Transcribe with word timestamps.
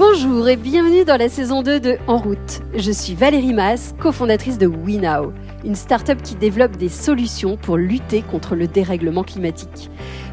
Bonjour 0.00 0.48
et 0.48 0.56
bienvenue 0.56 1.04
dans 1.04 1.18
la 1.18 1.28
saison 1.28 1.62
2 1.62 1.78
de 1.78 1.98
En 2.06 2.16
route. 2.16 2.62
Je 2.74 2.90
suis 2.90 3.14
Valérie 3.14 3.52
Mass, 3.52 3.94
cofondatrice 3.98 4.56
de 4.56 4.66
WeNow, 4.66 5.30
une 5.62 5.74
start-up 5.74 6.22
qui 6.22 6.36
développe 6.36 6.78
des 6.78 6.88
solutions 6.88 7.58
pour 7.58 7.76
lutter 7.76 8.22
contre 8.22 8.54
le 8.54 8.66
dérèglement 8.66 9.24
climatique. 9.24 9.90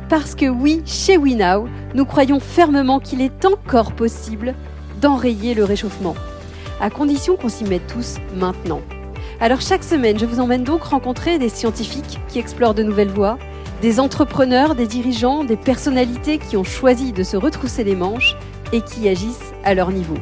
Parce 0.07 0.35
que 0.35 0.45
oui, 0.45 0.83
chez 0.85 1.17
WeNow, 1.17 1.67
nous 1.95 2.05
croyons 2.05 2.39
fermement 2.39 3.01
qu'il 3.01 3.19
est 3.19 3.43
encore 3.43 3.91
possible 3.91 4.55
d'enrayer 5.01 5.53
le 5.53 5.65
réchauffement, 5.65 6.15
à 6.79 6.89
condition 6.89 7.35
qu'on 7.35 7.49
s'y 7.49 7.65
mette 7.65 7.87
tous 7.87 8.19
maintenant. 8.37 8.79
Alors 9.41 9.59
chaque 9.59 9.83
semaine, 9.83 10.17
je 10.17 10.25
vous 10.25 10.39
emmène 10.39 10.63
donc 10.63 10.83
rencontrer 10.83 11.39
des 11.39 11.49
scientifiques 11.49 12.19
qui 12.29 12.39
explorent 12.39 12.73
de 12.73 12.83
nouvelles 12.83 13.09
voies, 13.09 13.37
des 13.81 13.99
entrepreneurs, 13.99 14.75
des 14.75 14.87
dirigeants, 14.87 15.43
des 15.43 15.57
personnalités 15.57 16.37
qui 16.37 16.55
ont 16.55 16.63
choisi 16.63 17.11
de 17.11 17.23
se 17.23 17.35
retrousser 17.35 17.83
les 17.83 17.97
manches 17.97 18.37
et 18.73 18.81
qui 18.81 19.07
agissent 19.07 19.53
à 19.63 19.73
leur 19.73 19.91
niveau. 19.91 20.17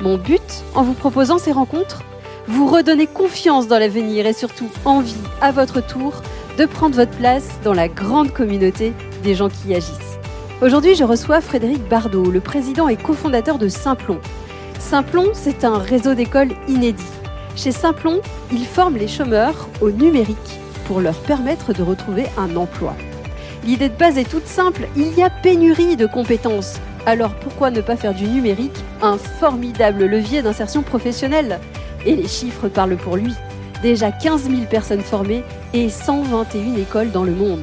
Mon 0.00 0.18
but, 0.18 0.64
en 0.74 0.82
vous 0.82 0.92
proposant 0.92 1.38
ces 1.38 1.52
rencontres, 1.52 2.02
vous 2.48 2.66
redonner 2.66 3.06
confiance 3.06 3.66
dans 3.66 3.78
l'avenir 3.78 4.26
et 4.26 4.32
surtout 4.32 4.68
envie, 4.84 5.14
à 5.40 5.52
votre 5.52 5.84
tour, 5.84 6.22
de 6.58 6.64
prendre 6.64 6.94
votre 6.94 7.16
place 7.16 7.48
dans 7.64 7.74
la 7.74 7.88
grande 7.88 8.32
communauté 8.32 8.92
des 9.22 9.34
gens 9.34 9.48
qui 9.48 9.74
agissent. 9.74 10.18
Aujourd'hui, 10.62 10.94
je 10.94 11.04
reçois 11.04 11.40
Frédéric 11.40 11.86
Bardot, 11.88 12.30
le 12.30 12.40
président 12.40 12.88
et 12.88 12.96
cofondateur 12.96 13.58
de 13.58 13.68
Simplon. 13.68 14.18
Simplon, 14.78 15.30
c'est 15.34 15.64
un 15.64 15.78
réseau 15.78 16.14
d'écoles 16.14 16.52
inédit. 16.68 17.04
Chez 17.56 17.72
Simplon, 17.72 18.20
il 18.52 18.64
forme 18.64 18.96
les 18.96 19.08
chômeurs 19.08 19.68
au 19.80 19.90
numérique 19.90 20.60
pour 20.86 21.00
leur 21.00 21.18
permettre 21.20 21.72
de 21.72 21.82
retrouver 21.82 22.26
un 22.38 22.54
emploi. 22.56 22.94
L'idée 23.64 23.88
de 23.88 23.96
base 23.96 24.16
est 24.16 24.30
toute 24.30 24.46
simple, 24.46 24.86
il 24.96 25.12
y 25.14 25.22
a 25.22 25.30
pénurie 25.30 25.96
de 25.96 26.06
compétences. 26.06 26.78
Alors 27.06 27.34
pourquoi 27.36 27.70
ne 27.70 27.80
pas 27.80 27.96
faire 27.96 28.14
du 28.14 28.26
numérique 28.26 28.84
un 29.00 29.16
formidable 29.16 30.06
levier 30.06 30.42
d'insertion 30.42 30.82
professionnelle? 30.82 31.60
Et 32.04 32.16
les 32.16 32.26
chiffres 32.26 32.68
parlent 32.68 32.96
pour 32.96 33.16
lui. 33.16 33.32
Déjà 33.80 34.10
15 34.10 34.50
000 34.50 34.62
personnes 34.68 35.02
formées 35.02 35.44
et 35.72 35.88
121 35.88 36.74
écoles 36.74 37.12
dans 37.12 37.22
le 37.22 37.32
monde. 37.32 37.62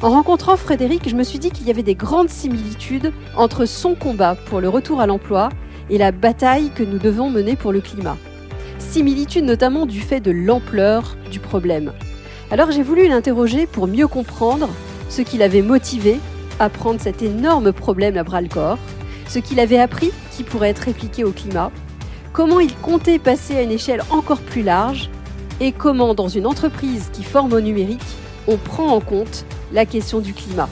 En 0.00 0.10
rencontrant 0.10 0.56
Frédéric, 0.56 1.08
je 1.08 1.14
me 1.14 1.22
suis 1.22 1.38
dit 1.38 1.52
qu'il 1.52 1.68
y 1.68 1.70
avait 1.70 1.84
des 1.84 1.94
grandes 1.94 2.28
similitudes 2.28 3.12
entre 3.36 3.66
son 3.66 3.94
combat 3.94 4.34
pour 4.46 4.60
le 4.60 4.68
retour 4.68 5.00
à 5.00 5.06
l'emploi 5.06 5.50
et 5.88 5.96
la 5.96 6.10
bataille 6.10 6.70
que 6.74 6.82
nous 6.82 6.98
devons 6.98 7.30
mener 7.30 7.54
pour 7.54 7.70
le 7.70 7.80
climat. 7.80 8.16
Similitudes 8.80 9.44
notamment 9.44 9.86
du 9.86 10.00
fait 10.00 10.20
de 10.20 10.32
l'ampleur 10.32 11.16
du 11.30 11.38
problème. 11.38 11.92
Alors 12.50 12.72
j'ai 12.72 12.82
voulu 12.82 13.06
l'interroger 13.06 13.68
pour 13.68 13.86
mieux 13.86 14.08
comprendre 14.08 14.68
ce 15.08 15.22
qui 15.22 15.38
l'avait 15.38 15.62
motivé 15.62 16.18
à 16.58 16.68
prendre 16.68 17.00
cet 17.00 17.22
énorme 17.22 17.72
problème 17.72 18.16
à 18.16 18.24
bras 18.24 18.40
le 18.40 18.48
corps, 18.48 18.78
ce 19.28 19.38
qu'il 19.38 19.60
avait 19.60 19.78
appris 19.78 20.10
qui 20.30 20.44
pourrait 20.44 20.70
être 20.70 20.80
répliqué 20.80 21.24
au 21.24 21.32
climat, 21.32 21.70
comment 22.32 22.60
il 22.60 22.74
comptait 22.76 23.18
passer 23.18 23.56
à 23.56 23.62
une 23.62 23.70
échelle 23.70 24.02
encore 24.10 24.40
plus 24.40 24.62
large 24.62 25.10
et 25.60 25.72
comment 25.72 26.14
dans 26.14 26.28
une 26.28 26.46
entreprise 26.46 27.10
qui 27.12 27.22
forme 27.22 27.52
au 27.52 27.60
numérique, 27.60 28.00
on 28.48 28.56
prend 28.56 28.88
en 28.88 29.00
compte 29.00 29.44
la 29.72 29.86
question 29.86 30.20
du 30.20 30.34
climat. 30.34 30.68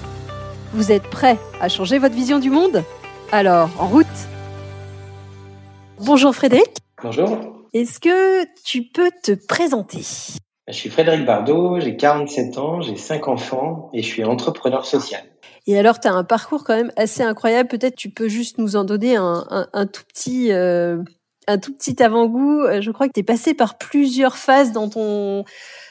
Vous 0.73 0.93
êtes 0.93 1.05
prêt 1.05 1.39
à 1.61 1.69
changer 1.69 1.99
votre 1.99 2.15
vision 2.15 2.39
du 2.39 2.51
monde? 2.51 2.83
Alors, 3.33 3.71
en 3.79 3.87
route 3.87 4.07
Bonjour 5.99 6.35
Frédéric. 6.35 6.79
Bonjour. 7.03 7.39
Est-ce 7.73 8.01
que 8.01 8.45
tu 8.65 8.83
peux 8.83 9.11
te 9.23 9.33
présenter? 9.33 10.01
Je 10.67 10.73
suis 10.73 10.91
Frédéric 10.91 11.25
Bardot, 11.25 11.79
j'ai 11.79 11.97
47 11.97 12.59
ans, 12.59 12.81
j'ai 12.81 12.97
5 12.97 13.29
enfants 13.29 13.91
et 13.93 14.03
je 14.03 14.07
suis 14.07 14.25
entrepreneur 14.25 14.87
social. 14.87 15.23
Et 15.67 15.79
alors, 15.79 16.01
tu 16.01 16.09
as 16.09 16.13
un 16.13 16.25
parcours 16.25 16.65
quand 16.65 16.77
même 16.77 16.93
assez 16.97 17.23
incroyable. 17.23 17.69
Peut-être 17.69 17.97
tu 17.97 18.11
peux 18.11 18.29
juste 18.29 18.59
nous 18.59 18.77
en 18.77 18.85
donner 18.85 19.17
un, 19.17 19.87
tout 19.93 20.03
petit... 20.09 20.53
Euh, 20.53 21.03
un 21.47 21.59
tout 21.59 21.75
petit 21.75 22.01
avant-goût. 22.03 22.63
Euh, 22.63 22.81
je 22.81 22.91
crois 22.91 23.09
que 23.09 23.13
tu 23.13 23.21
es 23.21 23.25
passé 23.25 23.55
par 23.55 23.79
plusieurs 23.79 24.37
phases 24.37 24.73
dans 24.73 24.89
ton, 24.89 25.45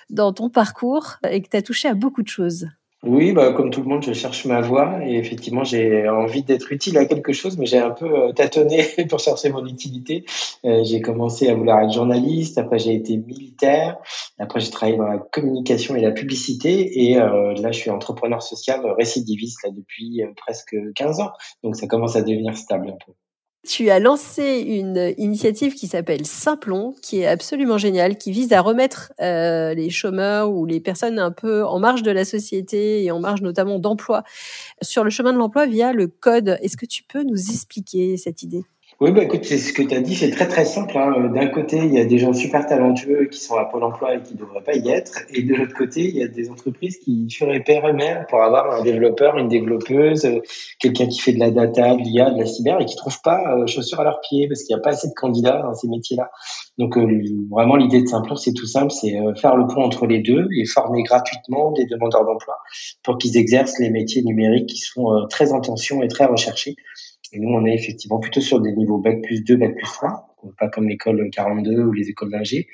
dans 0.10 0.32
ton 0.32 0.50
parcours 0.50 1.18
et 1.30 1.42
que 1.42 1.50
tu 1.50 1.58
as 1.58 1.62
touché 1.62 1.88
à 1.88 1.94
beaucoup 1.94 2.24
de 2.24 2.28
choses. 2.28 2.68
Oui, 3.04 3.32
bah, 3.32 3.54
comme 3.54 3.72
tout 3.72 3.82
le 3.82 3.88
monde, 3.88 4.04
je 4.04 4.12
cherche 4.12 4.44
ma 4.46 4.60
voie 4.60 5.00
et 5.06 5.18
effectivement, 5.18 5.64
j'ai 5.64 6.10
envie 6.10 6.44
d'être 6.44 6.70
utile 6.74 6.98
à 6.98 7.06
quelque 7.06 7.32
chose, 7.32 7.58
mais 7.58 7.66
j'ai 7.66 7.78
un 7.78 7.92
peu 7.92 8.06
euh, 8.06 8.34
tâtonné 8.34 8.84
pour 9.10 9.20
chercher 9.20 9.50
mon 9.50 9.66
utilité. 9.66 10.26
Euh, 10.66 10.84
j'ai 10.84 11.00
commencé 11.00 11.48
à 11.48 11.56
vouloir 11.56 11.82
être 11.82 11.94
journaliste, 11.94 12.58
après 12.58 12.78
j'ai 12.78 12.94
été 12.94 13.16
militaire, 13.16 13.98
après 14.38 14.60
j'ai 14.60 14.70
travaillé 14.70 14.98
dans 14.98 15.08
la 15.08 15.18
communication 15.18 15.96
et 15.96 16.02
la 16.02 16.12
publicité 16.12 17.08
et 17.08 17.18
euh, 17.18 17.54
là, 17.54 17.72
je 17.72 17.80
suis 17.80 17.90
entrepreneur 17.90 18.44
social 18.44 18.82
récidiviste 18.98 19.64
là 19.64 19.70
depuis 19.72 20.22
presque 20.36 20.76
15 20.96 21.22
ans. 21.22 21.32
Donc 21.64 21.78
ça 21.78 21.88
commence 21.88 22.18
à 22.18 22.22
devenir 22.22 22.58
stable 22.58 22.90
un 22.90 22.98
peu. 23.06 23.14
Tu 23.68 23.90
as 23.90 24.00
lancé 24.00 24.62
une 24.62 25.14
initiative 25.18 25.76
qui 25.76 25.88
s'appelle 25.88 26.26
Simplon, 26.26 26.96
qui 27.02 27.20
est 27.20 27.28
absolument 27.28 27.78
géniale, 27.78 28.18
qui 28.18 28.32
vise 28.32 28.54
à 28.54 28.62
remettre 28.62 29.12
euh, 29.20 29.74
les 29.74 29.90
chômeurs 29.90 30.50
ou 30.52 30.66
les 30.66 30.80
personnes 30.80 31.20
un 31.20 31.32
peu 31.32 31.66
en 31.66 31.78
marge 31.78 32.02
de 32.02 32.12
la 32.12 32.24
société 32.24 33.04
et 33.04 33.12
en 33.12 33.20
marge 33.20 33.42
notamment 33.42 33.78
d'emploi 33.78 34.24
sur 34.82 35.04
le 35.04 35.10
chemin 35.10 35.34
de 35.34 35.38
l'emploi 35.38 35.66
via 35.66 35.92
le 35.92 36.08
code. 36.08 36.58
Est-ce 36.62 36.78
que 36.78 36.86
tu 36.86 37.04
peux 37.04 37.24
nous 37.24 37.52
expliquer 37.52 38.16
cette 38.16 38.44
idée? 38.44 38.64
Oui, 39.02 39.12
bah 39.14 39.24
écoute, 39.24 39.46
c'est 39.46 39.58
ce 39.58 39.72
que 39.72 39.82
tu 39.82 39.96
as 39.96 40.02
dit, 40.02 40.14
c'est 40.14 40.30
très 40.30 40.48
très 40.48 40.66
simple. 40.66 40.98
Hein. 40.98 41.32
D'un 41.34 41.48
côté, 41.48 41.78
il 41.78 41.94
y 41.94 42.00
a 42.00 42.06
des 42.06 42.18
gens 42.18 42.34
super 42.34 42.66
talentueux 42.66 43.30
qui 43.32 43.40
sont 43.40 43.56
à 43.56 43.64
Pôle 43.64 43.84
emploi 43.84 44.16
et 44.16 44.22
qui 44.22 44.34
ne 44.34 44.40
devraient 44.40 44.62
pas 44.62 44.76
y 44.76 44.90
être. 44.90 45.20
Et 45.34 45.44
de 45.44 45.56
l'autre 45.56 45.74
côté, 45.74 46.02
il 46.02 46.18
y 46.18 46.24
a 46.24 46.28
des 46.28 46.50
entreprises 46.50 46.98
qui 46.98 47.26
et 47.42 47.94
mère 47.94 48.26
pour 48.28 48.42
avoir 48.42 48.72
un 48.72 48.84
développeur, 48.84 49.38
une 49.38 49.48
développeuse, 49.48 50.28
quelqu'un 50.80 51.08
qui 51.08 51.20
fait 51.20 51.32
de 51.32 51.40
la 51.40 51.50
data, 51.50 51.96
de 51.96 52.02
l'IA, 52.02 52.32
de 52.32 52.40
la 52.40 52.46
cyber 52.46 52.82
et 52.82 52.86
qui 52.86 52.96
ne 52.96 53.00
trouvent 53.00 53.22
pas 53.22 53.40
euh, 53.56 53.68
chaussures 53.68 54.02
à 54.02 54.04
leurs 54.04 54.20
pieds 54.20 54.50
parce 54.50 54.64
qu'il 54.64 54.76
n'y 54.76 54.82
a 54.82 54.84
pas 54.84 54.90
assez 54.90 55.08
de 55.08 55.14
candidats 55.14 55.62
dans 55.62 55.74
ces 55.74 55.88
métiers-là. 55.88 56.30
Donc 56.78 56.98
euh, 56.98 57.08
vraiment, 57.50 57.78
l'idée 57.78 58.02
de 58.02 58.08
Simplon, 58.08 58.36
c'est 58.36 58.54
tout 58.54 58.68
simple, 58.68 58.92
c'est 58.92 59.18
euh, 59.18 59.34
faire 59.36 59.56
le 59.56 59.66
pont 59.68 59.82
entre 59.82 60.08
les 60.08 60.20
deux 60.20 60.50
et 60.58 60.66
former 60.66 61.04
gratuitement 61.04 61.72
des 61.72 61.86
demandeurs 61.86 62.26
d'emploi 62.26 62.56
pour 63.04 63.18
qu'ils 63.18 63.38
exercent 63.38 63.80
les 63.80 63.92
métiers 63.92 64.24
numériques 64.24 64.68
qui 64.68 64.80
sont 64.80 65.26
très 65.30 65.54
en 65.54 65.62
tension 65.62 66.04
et 66.04 66.10
très 66.10 66.26
recherchés. 66.26 66.76
Et 67.32 67.40
nous, 67.40 67.50
on 67.50 67.66
est 67.66 67.74
effectivement 67.74 68.20
plutôt 68.20 68.42
sur 68.42 68.60
des 68.60 68.72
niveaux 68.72 68.98
Bac 68.98 69.22
plus 69.22 69.44
2, 69.44 69.56
Bac 69.56 69.76
plus 69.76 69.86
3, 69.86 70.36
pas 70.58 70.70
comme 70.70 70.88
l'école 70.88 71.30
42 71.32 71.84
ou 71.84 71.92
les 71.92 72.10
écoles 72.10 72.32
d'ingé. 72.32 72.68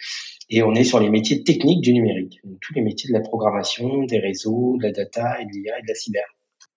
Et 0.50 0.64
on 0.64 0.74
est 0.74 0.84
sur 0.84 1.00
les 1.00 1.10
métiers 1.10 1.44
techniques 1.44 1.82
du 1.82 1.94
numérique, 1.94 2.40
donc 2.44 2.60
tous 2.62 2.74
les 2.74 2.82
métiers 2.82 3.10
de 3.10 3.14
la 3.14 3.22
programmation, 3.22 4.04
des 4.04 4.20
réseaux, 4.20 4.78
de 4.78 4.84
la 4.84 4.92
data 4.92 5.42
et 5.42 5.46
de 5.46 5.52
l'IA 5.52 5.80
et 5.80 5.82
de 5.82 5.88
la 5.88 5.96
cyber. 5.96 6.24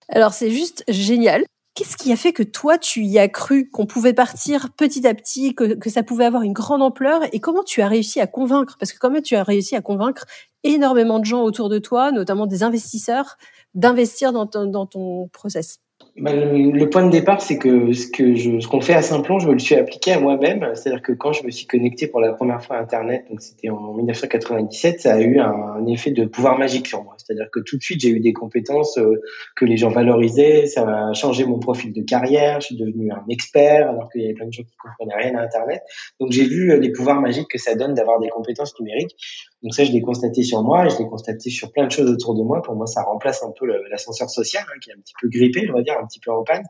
Alors 0.09 0.33
c'est 0.33 0.50
juste 0.50 0.84
génial. 0.88 1.44
Qu'est-ce 1.75 1.97
qui 1.97 2.11
a 2.11 2.17
fait 2.17 2.33
que 2.33 2.43
toi, 2.43 2.77
tu 2.77 3.05
y 3.05 3.21
as 3.21 3.28
cru 3.28 3.71
qu'on 3.71 3.87
pouvait 3.87 4.15
partir 4.15 4.72
petit 4.77 5.06
à 5.06 5.15
petit, 5.15 5.55
que, 5.55 5.88
ça 5.88 6.03
pouvait 6.03 6.25
avoir 6.25 6.43
une 6.43 6.55
grande 6.55 6.83
ampleur? 6.83 7.22
Et 7.33 7.38
comment 7.38 7.62
tu 7.62 7.83
as 7.83 7.88
réussi 7.88 8.21
à 8.21 8.27
convaincre? 8.27 8.77
Parce 8.81 8.93
que 8.93 8.99
comment 8.99 9.21
tu 9.21 9.37
as 9.37 9.44
réussi 9.44 9.77
à 9.77 9.81
convaincre 9.81 10.27
énormément 10.65 11.21
de 11.21 11.25
gens 11.25 11.43
autour 11.43 11.69
de 11.69 11.78
toi, 11.78 12.11
notamment 12.11 12.47
des 12.47 12.65
investisseurs, 12.65 13.37
d'investir 13.75 14.33
dans 14.33 14.47
dans 14.47 14.87
ton 14.87 15.28
process 15.28 15.78
bah, 16.21 16.33
le, 16.34 16.91
point 16.91 17.05
de 17.05 17.11
départ, 17.11 17.41
c'est 17.41 17.59
que 17.59 17.93
ce 17.93 18.09
que 18.09 18.34
je, 18.34 18.61
ce 18.61 18.69
qu'on 18.69 18.81
fait 18.81 18.95
à 18.95 19.03
Simplon, 19.03 19.39
je 19.39 19.49
me 19.49 19.53
le 19.53 19.59
suis 19.59 19.75
appliqué 19.75 20.12
à 20.12 20.21
moi-même. 20.21 20.69
C'est-à-dire 20.75 21.03
que 21.03 21.12
quand 21.12 21.33
je 21.33 21.45
me 21.45 21.51
suis 21.51 21.67
connecté 21.67 22.06
pour 22.06 22.21
la 22.21 22.33
première 22.33 22.62
fois 22.62 22.77
à 22.77 22.81
Internet, 22.81 23.25
donc 23.31 23.41
c'était 23.41 23.71
en 23.71 23.95
1997, 23.95 25.01
ça 25.01 25.15
a 25.15 25.21
eu 25.21 25.39
un, 25.39 25.87
effet 25.87 26.11
de 26.11 26.25
pouvoir 26.25 26.59
magique 26.59 26.87
sur 26.87 27.03
moi. 27.03 27.15
C'est-à-dire 27.19 27.49
que 27.53 27.61
tout 27.61 27.77
de 27.77 27.83
suite, 27.83 28.01
j'ai 28.01 28.11
eu 28.11 28.21
des 28.21 28.33
compétences 28.33 28.99
euh, 28.99 29.23
que 29.56 29.65
les 29.65 29.77
gens 29.77 29.91
valorisaient. 29.91 30.67
Ça 30.67 30.83
a 30.83 31.12
changé 31.15 31.45
mon 31.45 31.59
profil 31.59 31.93
de 31.93 32.03
carrière. 32.03 32.61
Je 32.61 32.67
suis 32.67 32.77
devenu 32.77 33.11
un 33.12 33.25
expert, 33.31 33.89
alors 33.89 34.11
qu'il 34.11 34.23
y 34.23 34.25
avait 34.25 34.35
plein 34.35 34.47
de 34.47 34.53
gens 34.53 34.65
qui 34.65 34.75
comprenaient 34.77 35.23
rien 35.23 35.39
à 35.39 35.43
Internet. 35.43 35.83
Donc 36.21 36.33
j'ai 36.33 36.45
vu 36.45 36.73
euh, 36.73 36.79
les 36.79 36.93
pouvoirs 36.93 37.21
magiques 37.21 37.49
que 37.49 37.59
ça 37.59 37.75
donne 37.75 37.95
d'avoir 37.95 38.19
des 38.19 38.29
compétences 38.29 38.79
numériques. 38.81 39.17
Donc 39.62 39.75
ça, 39.75 39.85
je 39.85 39.93
l'ai 39.93 40.03
constaté 40.03 40.43
sur 40.43 40.62
moi 40.62 40.87
et 40.87 40.91
je 40.91 40.99
l'ai 40.99 41.06
constaté 41.06 41.50
sur 41.50 41.73
plein 41.73 41.87
de 41.87 41.91
choses 41.91 42.11
autour 42.11 42.35
de 42.35 42.43
moi. 42.43 42.62
Pour 42.62 42.77
moi, 42.77 42.87
ça 42.87 43.03
remplace 43.03 43.43
un 43.43 43.53
peu 43.59 43.67
l'ascenseur 43.91 44.31
social, 44.31 44.65
hein, 44.69 44.79
qui 44.81 44.91
est 44.91 44.95
un 44.95 45.00
petit 45.00 45.15
peu 45.21 45.29
grippé, 45.29 45.69
on 45.71 45.75
va 45.75 45.83
dire, 45.83 45.95
un 46.00 46.06
petit 46.08 46.20
peu 46.20 46.32
en 46.32 46.42
panne. 46.42 46.64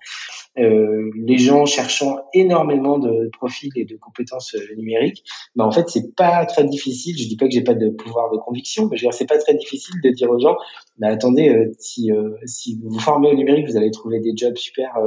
Euh, 0.59 1.10
les 1.16 1.38
gens 1.38 1.65
cherchant 1.65 2.19
énormément 2.34 2.99
de 2.99 3.31
profils 3.32 3.73
et 3.76 3.85
de 3.85 3.96
compétences 3.96 4.55
euh, 4.55 4.75
numériques, 4.76 5.25
mais 5.56 5.64
en 5.64 5.70
fait, 5.70 5.88
c'est 5.88 6.14
pas 6.14 6.44
très 6.46 6.64
difficile. 6.64 7.17
Je 7.19 7.29
dis 7.29 7.37
pas 7.37 7.46
que 7.46 7.52
j'ai 7.52 7.64
pas 7.64 7.75
de 7.75 7.88
pouvoir 7.90 8.31
de 8.31 8.38
conviction, 8.38 8.88
mais 8.90 8.96
je 8.96 9.02
veux 9.02 9.11
dire, 9.11 9.14
c'est 9.14 9.29
pas 9.29 9.38
très 9.38 9.55
difficile 9.55 9.94
de 10.02 10.11
dire 10.11 10.31
aux 10.31 10.38
gens, 10.38 10.56
mais 10.99 11.09
attendez, 11.09 11.49
euh, 11.49 11.73
si 11.79 12.12
euh, 12.12 12.37
si 12.45 12.79
vous 12.81 12.91
vous 12.91 12.99
formez 12.99 13.29
au 13.29 13.35
numérique, 13.35 13.69
vous 13.69 13.77
allez 13.77 13.91
trouver 13.91 14.21
des 14.21 14.33
jobs 14.37 14.56
super 14.56 14.99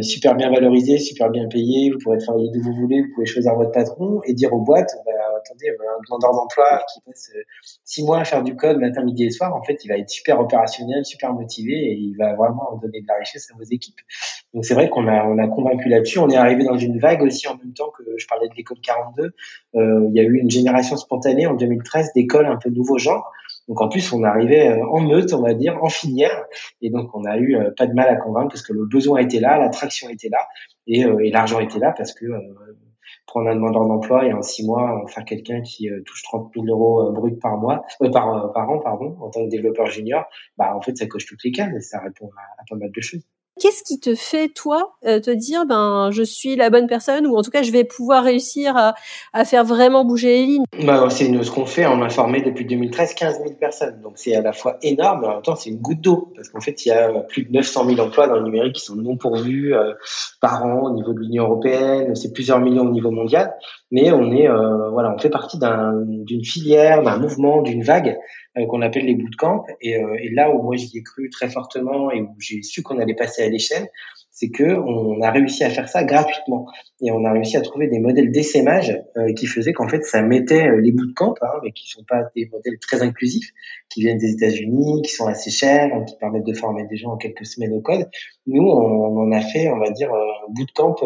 super 0.00 0.34
bien 0.34 0.50
valorisés, 0.50 0.98
super 0.98 1.30
bien 1.30 1.48
payés. 1.48 1.90
Vous 1.90 1.98
pourrez 1.98 2.18
travailler 2.18 2.50
d'où 2.52 2.62
vous 2.62 2.74
voulez, 2.74 3.02
vous 3.02 3.08
pouvez 3.14 3.26
choisir 3.26 3.54
votre 3.54 3.72
patron 3.72 4.20
et 4.24 4.34
dire 4.34 4.52
aux 4.52 4.60
boîtes, 4.60 4.94
bah, 5.06 5.12
attendez, 5.38 5.70
un 5.70 6.02
demandeur 6.06 6.32
d'emploi 6.32 6.82
qui 6.92 7.00
passe 7.06 7.30
six 7.84 8.04
mois 8.04 8.18
à 8.18 8.24
faire 8.24 8.42
du 8.42 8.54
code 8.54 8.78
matin, 8.78 9.02
midi 9.02 9.24
et 9.24 9.30
soir, 9.30 9.54
en 9.54 9.62
fait, 9.62 9.82
il 9.84 9.88
va 9.88 9.96
être 9.96 10.10
super 10.10 10.40
opérationnel, 10.40 11.04
super 11.06 11.32
motivé 11.32 11.72
et 11.72 11.94
il 11.94 12.14
va 12.18 12.34
vraiment 12.34 12.78
donner 12.82 13.00
de 13.00 13.06
la 13.08 13.14
richesse 13.14 13.48
à 13.50 13.56
vos 13.56 13.64
équipes. 13.64 13.98
Donc 14.54 14.64
c'est 14.64 14.74
vrai 14.74 14.88
qu'on 14.88 15.06
a, 15.08 15.24
on 15.24 15.38
a 15.38 15.46
convaincu 15.46 15.88
là-dessus. 15.88 16.18
On 16.18 16.30
est 16.30 16.36
arrivé 16.36 16.64
dans 16.64 16.76
une 16.76 16.98
vague 16.98 17.22
aussi 17.22 17.48
en 17.48 17.56
même 17.56 17.74
temps 17.74 17.90
que 17.96 18.02
je 18.16 18.26
parlais 18.26 18.48
de 18.48 18.54
l'école 18.54 18.78
42. 18.80 19.34
Euh, 19.74 20.06
il 20.08 20.14
y 20.14 20.20
a 20.20 20.22
eu 20.22 20.38
une 20.38 20.50
génération 20.50 20.96
spontanée 20.96 21.46
en 21.46 21.54
2013 21.54 22.12
d'écoles 22.14 22.46
un 22.46 22.56
peu 22.56 22.70
nouveau 22.70 22.98
genre. 22.98 23.30
Donc 23.68 23.80
en 23.80 23.88
plus, 23.88 24.12
on 24.12 24.22
arrivait 24.24 24.80
en 24.82 25.00
meute, 25.00 25.32
on 25.34 25.42
va 25.42 25.54
dire, 25.54 25.78
en 25.82 25.88
filière. 25.88 26.44
Et 26.80 26.90
donc 26.90 27.14
on 27.14 27.24
a 27.24 27.38
eu 27.38 27.56
pas 27.76 27.86
de 27.86 27.92
mal 27.92 28.08
à 28.08 28.16
convaincre 28.16 28.48
parce 28.48 28.62
que 28.62 28.72
le 28.72 28.86
besoin 28.86 29.20
était 29.20 29.40
là, 29.40 29.58
l'attraction 29.58 30.08
était 30.08 30.30
là 30.30 30.46
et, 30.86 31.00
et 31.00 31.30
l'argent 31.30 31.60
était 31.60 31.78
là 31.78 31.92
parce 31.96 32.12
que 32.12 32.26
prendre 33.26 33.48
un 33.48 33.54
demandeur 33.54 33.86
d'emploi 33.86 34.26
et 34.26 34.32
en 34.32 34.42
six 34.42 34.66
mois 34.66 35.04
faire 35.08 35.24
quelqu'un 35.24 35.60
qui 35.60 35.88
touche 36.04 36.22
30 36.24 36.50
000 36.54 36.66
euros 36.66 37.12
brut 37.12 37.40
par 37.40 37.58
mois, 37.58 37.84
par, 38.12 38.52
par 38.52 38.70
an, 38.70 38.78
pardon, 38.78 39.16
en 39.20 39.30
tant 39.30 39.44
que 39.44 39.50
développeur 39.50 39.86
junior, 39.86 40.24
bah 40.56 40.74
en 40.74 40.80
fait 40.80 40.96
ça 40.96 41.06
coche 41.06 41.26
toutes 41.26 41.44
les 41.44 41.52
cases 41.52 41.74
et 41.74 41.80
ça 41.80 42.00
répond 42.00 42.30
à 42.58 42.64
pas 42.68 42.76
mal 42.76 42.90
de 42.90 43.00
choses. 43.00 43.22
Qu'est-ce 43.60 43.82
qui 43.82 44.00
te 44.00 44.14
fait, 44.14 44.48
toi, 44.48 44.94
euh, 45.06 45.20
te 45.20 45.30
dire, 45.30 45.66
ben, 45.66 46.10
je 46.12 46.22
suis 46.22 46.56
la 46.56 46.70
bonne 46.70 46.86
personne, 46.86 47.26
ou 47.26 47.36
en 47.36 47.42
tout 47.42 47.50
cas, 47.50 47.62
je 47.62 47.72
vais 47.72 47.84
pouvoir 47.84 48.24
réussir 48.24 48.76
à, 48.76 48.94
à 49.32 49.44
faire 49.44 49.64
vraiment 49.64 50.04
bouger 50.04 50.28
les 50.28 50.46
lignes 50.46 50.64
bah, 50.84 51.08
C'est 51.10 51.24
ce 51.42 51.50
qu'on 51.50 51.66
fait. 51.66 51.86
On 51.86 52.00
a 52.02 52.08
formé 52.08 52.40
depuis 52.40 52.64
2013 52.64 53.14
15 53.14 53.38
000 53.38 53.54
personnes. 53.54 54.00
Donc, 54.02 54.12
c'est 54.16 54.34
à 54.34 54.42
la 54.42 54.52
fois 54.52 54.78
énorme, 54.82 55.20
mais 55.22 55.26
en 55.28 55.34
même 55.34 55.42
temps, 55.42 55.56
c'est 55.56 55.70
une 55.70 55.78
goutte 55.78 56.00
d'eau. 56.00 56.32
Parce 56.34 56.48
qu'en 56.48 56.60
fait, 56.60 56.84
il 56.86 56.88
y 56.88 56.92
a 56.92 57.08
plus 57.28 57.44
de 57.44 57.52
900 57.52 57.86
000 57.86 58.00
emplois 58.00 58.28
dans 58.28 58.36
le 58.36 58.44
numérique 58.44 58.76
qui 58.76 58.84
sont 58.84 58.96
non 58.96 59.16
pourvus 59.16 59.74
euh, 59.74 59.94
par 60.40 60.64
an 60.64 60.82
au 60.84 60.94
niveau 60.94 61.12
de 61.12 61.20
l'Union 61.20 61.44
européenne. 61.44 62.14
C'est 62.14 62.32
plusieurs 62.32 62.60
millions 62.60 62.86
au 62.86 62.90
niveau 62.90 63.10
mondial. 63.10 63.54
Mais 63.90 64.12
on 64.12 64.30
est, 64.32 64.48
euh, 64.48 64.90
voilà, 64.90 65.14
on 65.14 65.18
fait 65.18 65.30
partie 65.30 65.58
d'une 65.58 66.44
filière, 66.44 67.02
d'un 67.02 67.16
mouvement, 67.16 67.62
d'une 67.62 67.82
vague 67.82 68.08
euh, 68.08 68.47
qu'on 68.66 68.82
appelle 68.82 69.04
les 69.04 69.14
bootcamps. 69.14 69.64
Et, 69.80 69.96
euh, 69.96 70.16
et 70.20 70.30
là 70.30 70.50
où 70.50 70.62
moi 70.62 70.76
j'y 70.76 70.98
ai 70.98 71.02
cru 71.02 71.30
très 71.30 71.48
fortement 71.48 72.10
et 72.10 72.20
où 72.20 72.34
j'ai 72.38 72.62
su 72.62 72.82
qu'on 72.82 72.98
allait 72.98 73.14
passer 73.14 73.42
à 73.42 73.48
l'échelle, 73.48 73.88
c'est 74.30 74.50
que 74.50 74.64
on 74.64 75.20
a 75.20 75.30
réussi 75.30 75.64
à 75.64 75.70
faire 75.70 75.88
ça 75.88 76.04
gratuitement 76.04 76.66
et 77.00 77.12
on 77.12 77.24
a 77.24 77.32
réussi 77.32 77.56
à 77.56 77.60
trouver 77.60 77.86
des 77.86 78.00
modèles 78.00 78.32
d'essaimage 78.32 78.96
euh, 79.16 79.32
qui 79.32 79.46
faisaient 79.46 79.72
qu'en 79.72 79.88
fait 79.88 80.04
ça 80.04 80.22
mettait 80.22 80.68
les 80.80 80.92
bootcamps, 80.92 81.34
hein, 81.42 81.60
mais 81.62 81.72
qui 81.72 81.88
sont 81.88 82.02
pas 82.02 82.24
des 82.34 82.48
modèles 82.52 82.78
très 82.80 83.02
inclusifs, 83.02 83.50
qui 83.88 84.00
viennent 84.00 84.18
des 84.18 84.32
États-Unis, 84.32 85.02
qui 85.02 85.12
sont 85.12 85.26
assez 85.26 85.50
chers, 85.50 85.94
hein, 85.94 86.04
qui 86.04 86.16
permettent 86.16 86.46
de 86.46 86.54
former 86.54 86.84
des 86.86 86.96
gens 86.96 87.12
en 87.12 87.16
quelques 87.16 87.46
semaines 87.46 87.72
au 87.72 87.80
code. 87.80 88.08
Nous, 88.46 88.62
on, 88.62 89.18
en 89.18 89.32
a 89.32 89.40
fait, 89.40 89.70
on 89.70 89.78
va 89.78 89.90
dire, 89.90 90.12
un 90.12 90.52
bootcamp 90.52 90.96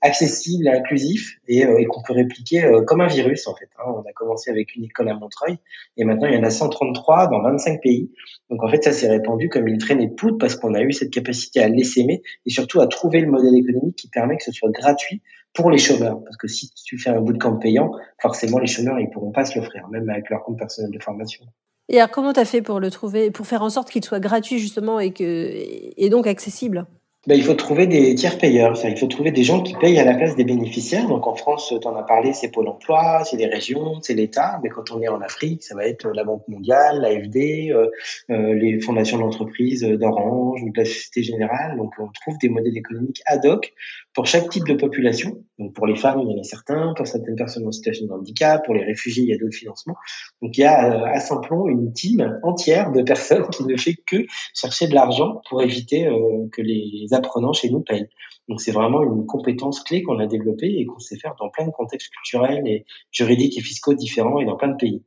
accessible, 0.00 0.68
inclusif 0.68 1.38
et, 1.48 1.60
et 1.60 1.84
qu'on 1.86 2.02
peut 2.02 2.12
répliquer 2.12 2.70
comme 2.86 3.00
un 3.00 3.06
virus 3.06 3.46
en 3.46 3.54
fait. 3.54 3.68
Hein. 3.78 3.92
On 3.96 4.00
a 4.00 4.12
commencé 4.12 4.50
avec 4.50 4.74
une 4.76 4.84
école 4.84 5.08
à 5.08 5.14
Montreuil 5.14 5.58
et 5.96 6.04
maintenant 6.04 6.28
il 6.28 6.34
y 6.34 6.38
en 6.38 6.44
a 6.44 6.50
133 6.50 7.28
dans 7.28 7.42
25 7.42 7.80
pays. 7.80 8.10
Donc 8.50 8.62
en 8.62 8.68
fait 8.68 8.82
ça 8.84 8.92
s'est 8.92 9.08
répandu 9.08 9.48
comme 9.48 9.66
une 9.66 9.78
traînée 9.78 10.08
de 10.08 10.14
poudre 10.14 10.38
parce 10.38 10.56
qu'on 10.56 10.74
a 10.74 10.82
eu 10.82 10.92
cette 10.92 11.10
capacité 11.10 11.60
à 11.60 11.68
l'essaimer 11.68 12.22
et 12.46 12.50
surtout 12.50 12.80
à 12.80 12.86
trouver 12.86 13.20
le 13.20 13.30
modèle 13.30 13.56
économique 13.56 13.96
qui 13.96 14.08
permet 14.08 14.36
que 14.36 14.44
ce 14.44 14.52
soit 14.52 14.70
gratuit 14.70 15.22
pour 15.54 15.70
les 15.70 15.78
chômeurs. 15.78 16.22
Parce 16.24 16.36
que 16.36 16.48
si 16.48 16.72
tu 16.72 16.98
fais 16.98 17.10
un 17.10 17.20
bootcamp 17.20 17.56
payant, 17.56 17.92
forcément 18.20 18.58
les 18.58 18.66
chômeurs 18.66 18.98
ils 18.98 19.10
pourront 19.10 19.32
pas 19.32 19.44
se 19.44 19.58
l'offrir, 19.58 19.88
même 19.88 20.08
avec 20.08 20.30
leur 20.30 20.42
compte 20.44 20.58
personnel 20.58 20.90
de 20.90 21.02
formation. 21.02 21.44
Et 21.88 21.98
alors 21.98 22.10
comment 22.10 22.32
tu 22.32 22.40
as 22.40 22.44
fait 22.44 22.62
pour 22.62 22.80
le 22.80 22.90
trouver, 22.90 23.30
pour 23.30 23.46
faire 23.46 23.62
en 23.62 23.70
sorte 23.70 23.90
qu'il 23.90 24.04
soit 24.04 24.20
gratuit 24.20 24.58
justement 24.58 25.00
et, 25.00 25.12
que, 25.12 25.22
et 25.24 26.08
donc 26.08 26.26
accessible? 26.26 26.86
Ben, 27.28 27.36
il 27.36 27.44
faut 27.44 27.54
trouver 27.54 27.86
des 27.86 28.16
tiers 28.16 28.36
payeurs. 28.36 28.76
Il 28.84 28.98
faut 28.98 29.06
trouver 29.06 29.30
des 29.30 29.44
gens 29.44 29.62
qui 29.62 29.74
payent 29.74 29.98
à 30.00 30.04
la 30.04 30.14
place 30.14 30.34
des 30.34 30.42
bénéficiaires. 30.42 31.06
Donc 31.06 31.28
en 31.28 31.36
France, 31.36 31.72
tu 31.80 31.86
en 31.86 31.94
as 31.94 32.02
parlé, 32.02 32.32
c'est 32.32 32.50
Pôle 32.50 32.66
emploi, 32.66 33.22
c'est 33.24 33.36
les 33.36 33.46
régions, 33.46 34.00
c'est 34.02 34.14
l'État. 34.14 34.58
Mais 34.64 34.68
quand 34.68 34.90
on 34.90 35.00
est 35.00 35.06
en 35.06 35.20
Afrique, 35.20 35.62
ça 35.62 35.76
va 35.76 35.86
être 35.86 36.08
la 36.08 36.24
Banque 36.24 36.42
mondiale, 36.48 37.00
l'AFD, 37.00 37.70
euh, 37.70 37.86
euh, 38.30 38.54
les 38.54 38.80
fondations 38.80 39.18
d'entreprise 39.18 39.82
d'Orange 39.82 40.64
ou 40.64 40.70
de 40.72 40.78
la 40.78 40.84
Société 40.84 41.22
Générale. 41.22 41.76
Donc 41.76 41.92
on 42.00 42.08
trouve 42.08 42.38
des 42.38 42.48
modèles 42.48 42.76
économiques 42.76 43.22
ad 43.26 43.46
hoc 43.46 43.72
pour 44.14 44.26
chaque 44.26 44.48
type 44.48 44.66
de 44.66 44.74
population. 44.74 45.42
Donc 45.58 45.74
pour 45.74 45.86
les 45.86 45.96
femmes, 45.96 46.20
il 46.22 46.30
y 46.30 46.34
en 46.34 46.40
a 46.40 46.44
certains, 46.44 46.92
pour 46.96 47.06
certaines 47.06 47.36
personnes 47.36 47.66
en 47.66 47.72
situation 47.72 48.06
de 48.06 48.12
handicap, 48.12 48.64
pour 48.64 48.74
les 48.74 48.84
réfugiés, 48.84 49.22
il 49.22 49.28
y 49.28 49.32
a 49.32 49.38
d'autres 49.38 49.56
financements. 49.56 49.96
Donc 50.42 50.58
il 50.58 50.62
y 50.62 50.64
a 50.64 50.92
euh, 50.92 51.04
à 51.06 51.20
Saint-Plon 51.20 51.68
une 51.68 51.92
team 51.92 52.38
entière 52.42 52.92
de 52.92 53.02
personnes 53.02 53.48
qui 53.50 53.64
ne 53.64 53.76
fait 53.76 53.94
que 54.06 54.26
chercher 54.54 54.88
de 54.88 54.94
l'argent 54.94 55.40
pour 55.48 55.62
éviter 55.62 56.06
euh, 56.06 56.48
que 56.52 56.62
les 56.62 57.11
apprenants 57.14 57.52
chez 57.52 57.70
nous 57.70 57.80
payent. 57.80 58.08
Donc 58.48 58.60
c'est 58.60 58.72
vraiment 58.72 59.02
une 59.02 59.26
compétence 59.26 59.80
clé 59.80 60.02
qu'on 60.02 60.18
a 60.18 60.26
développée 60.26 60.74
et 60.78 60.86
qu'on 60.86 60.98
sait 60.98 61.18
faire 61.18 61.34
dans 61.38 61.48
plein 61.48 61.66
de 61.66 61.70
contextes 61.70 62.10
culturels 62.10 62.66
et 62.66 62.84
juridiques 63.10 63.56
et 63.58 63.62
fiscaux 63.62 63.94
différents 63.94 64.40
et 64.40 64.44
dans 64.44 64.56
plein 64.56 64.68
de 64.68 64.76
pays. 64.76 65.02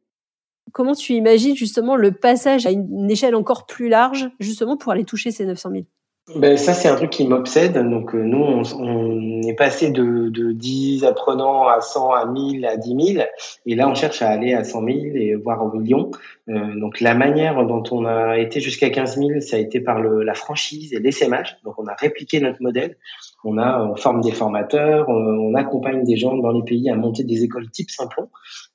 Comment 0.72 0.96
tu 0.96 1.14
imagines 1.14 1.56
justement 1.56 1.96
le 1.96 2.12
passage 2.12 2.66
à 2.66 2.72
une 2.72 3.10
échelle 3.10 3.36
encore 3.36 3.66
plus 3.66 3.88
large, 3.88 4.30
justement 4.40 4.78
pour 4.78 4.92
aller 4.92 5.06
toucher 5.06 5.32
ces 5.32 5.46
900 5.46 5.70
000 5.72 5.84
ben, 6.34 6.58
ça, 6.58 6.74
c'est 6.74 6.88
un 6.88 6.96
truc 6.96 7.12
qui 7.12 7.28
m'obsède. 7.28 7.74
Donc, 7.74 8.16
euh, 8.16 8.24
nous, 8.24 8.40
on, 8.40 8.64
on, 8.80 9.42
est 9.44 9.54
passé 9.54 9.92
de, 9.92 10.30
de 10.30 10.54
10 10.54 11.06
apprenants 11.06 11.68
à 11.68 11.82
100, 11.82 12.14
à 12.14 12.26
1000, 12.26 12.66
à 12.66 12.78
10 12.78 13.14
000. 13.14 13.26
Et 13.68 13.76
là, 13.76 13.88
on 13.88 13.94
cherche 13.94 14.24
à 14.24 14.30
aller 14.30 14.56
à 14.56 14.64
100 14.64 14.86
000 14.86 14.98
et 15.14 15.36
voire 15.36 15.64
au 15.64 15.72
million. 15.78 16.10
Euh, 16.50 16.80
donc, 16.80 17.00
la 17.00 17.14
manière 17.14 17.64
dont 17.68 17.84
on 17.92 18.06
a 18.06 18.40
été 18.40 18.60
jusqu'à 18.60 18.90
15 18.90 19.18
000, 19.18 19.40
ça 19.42 19.58
a 19.58 19.60
été 19.60 19.80
par 19.80 20.02
le, 20.02 20.24
la 20.24 20.34
franchise 20.34 20.94
et 20.96 21.00
l'essaimage. 21.00 21.58
Donc, 21.64 21.76
on 21.78 21.86
a 21.86 21.94
répliqué 21.94 22.40
notre 22.40 22.60
modèle. 22.60 22.98
On 23.44 23.60
a, 23.60 23.84
on 23.84 23.96
forme 23.96 24.22
des 24.22 24.32
formateurs, 24.32 25.08
on, 25.08 25.54
accompagne 25.54 26.04
des 26.04 26.18
gens 26.18 26.36
dans 26.36 26.52
les 26.52 26.64
pays 26.64 26.90
à 26.90 26.96
monter 26.96 27.24
des 27.24 27.44
écoles 27.44 27.70
type 27.70 27.92
Simplon. 27.92 28.30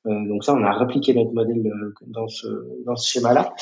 Euh, 0.06 0.28
donc, 0.28 0.44
ça, 0.44 0.54
on 0.54 0.62
a 0.62 0.72
répliqué 0.72 1.14
notre 1.14 1.32
modèle 1.32 1.66
euh, 1.66 1.94
dans 2.06 2.28
ce, 2.28 2.46
dans 2.86 2.94
ce 2.94 3.10
schéma-là. 3.10 3.52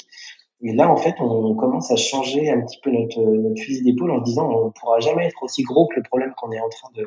Et 0.61 0.73
là, 0.73 0.91
en 0.91 0.97
fait, 0.97 1.15
on 1.21 1.55
commence 1.55 1.93
à 1.93 1.97
changer 1.97 2.51
un 2.51 2.61
petit 2.63 2.81
peu 2.83 2.91
notre, 2.91 3.21
notre 3.21 3.63
fusil 3.63 3.85
d'épaule 3.85 4.11
en 4.11 4.21
disant 4.21 4.51
on 4.51 4.67
ne 4.67 4.71
pourra 4.71 4.99
jamais 4.99 5.27
être 5.27 5.41
aussi 5.43 5.63
gros 5.63 5.87
que 5.87 5.97
le 5.97 6.03
problème 6.03 6.33
qu'on 6.37 6.51
est 6.51 6.59
en 6.59 6.69
train 6.69 6.89
de, 6.97 7.07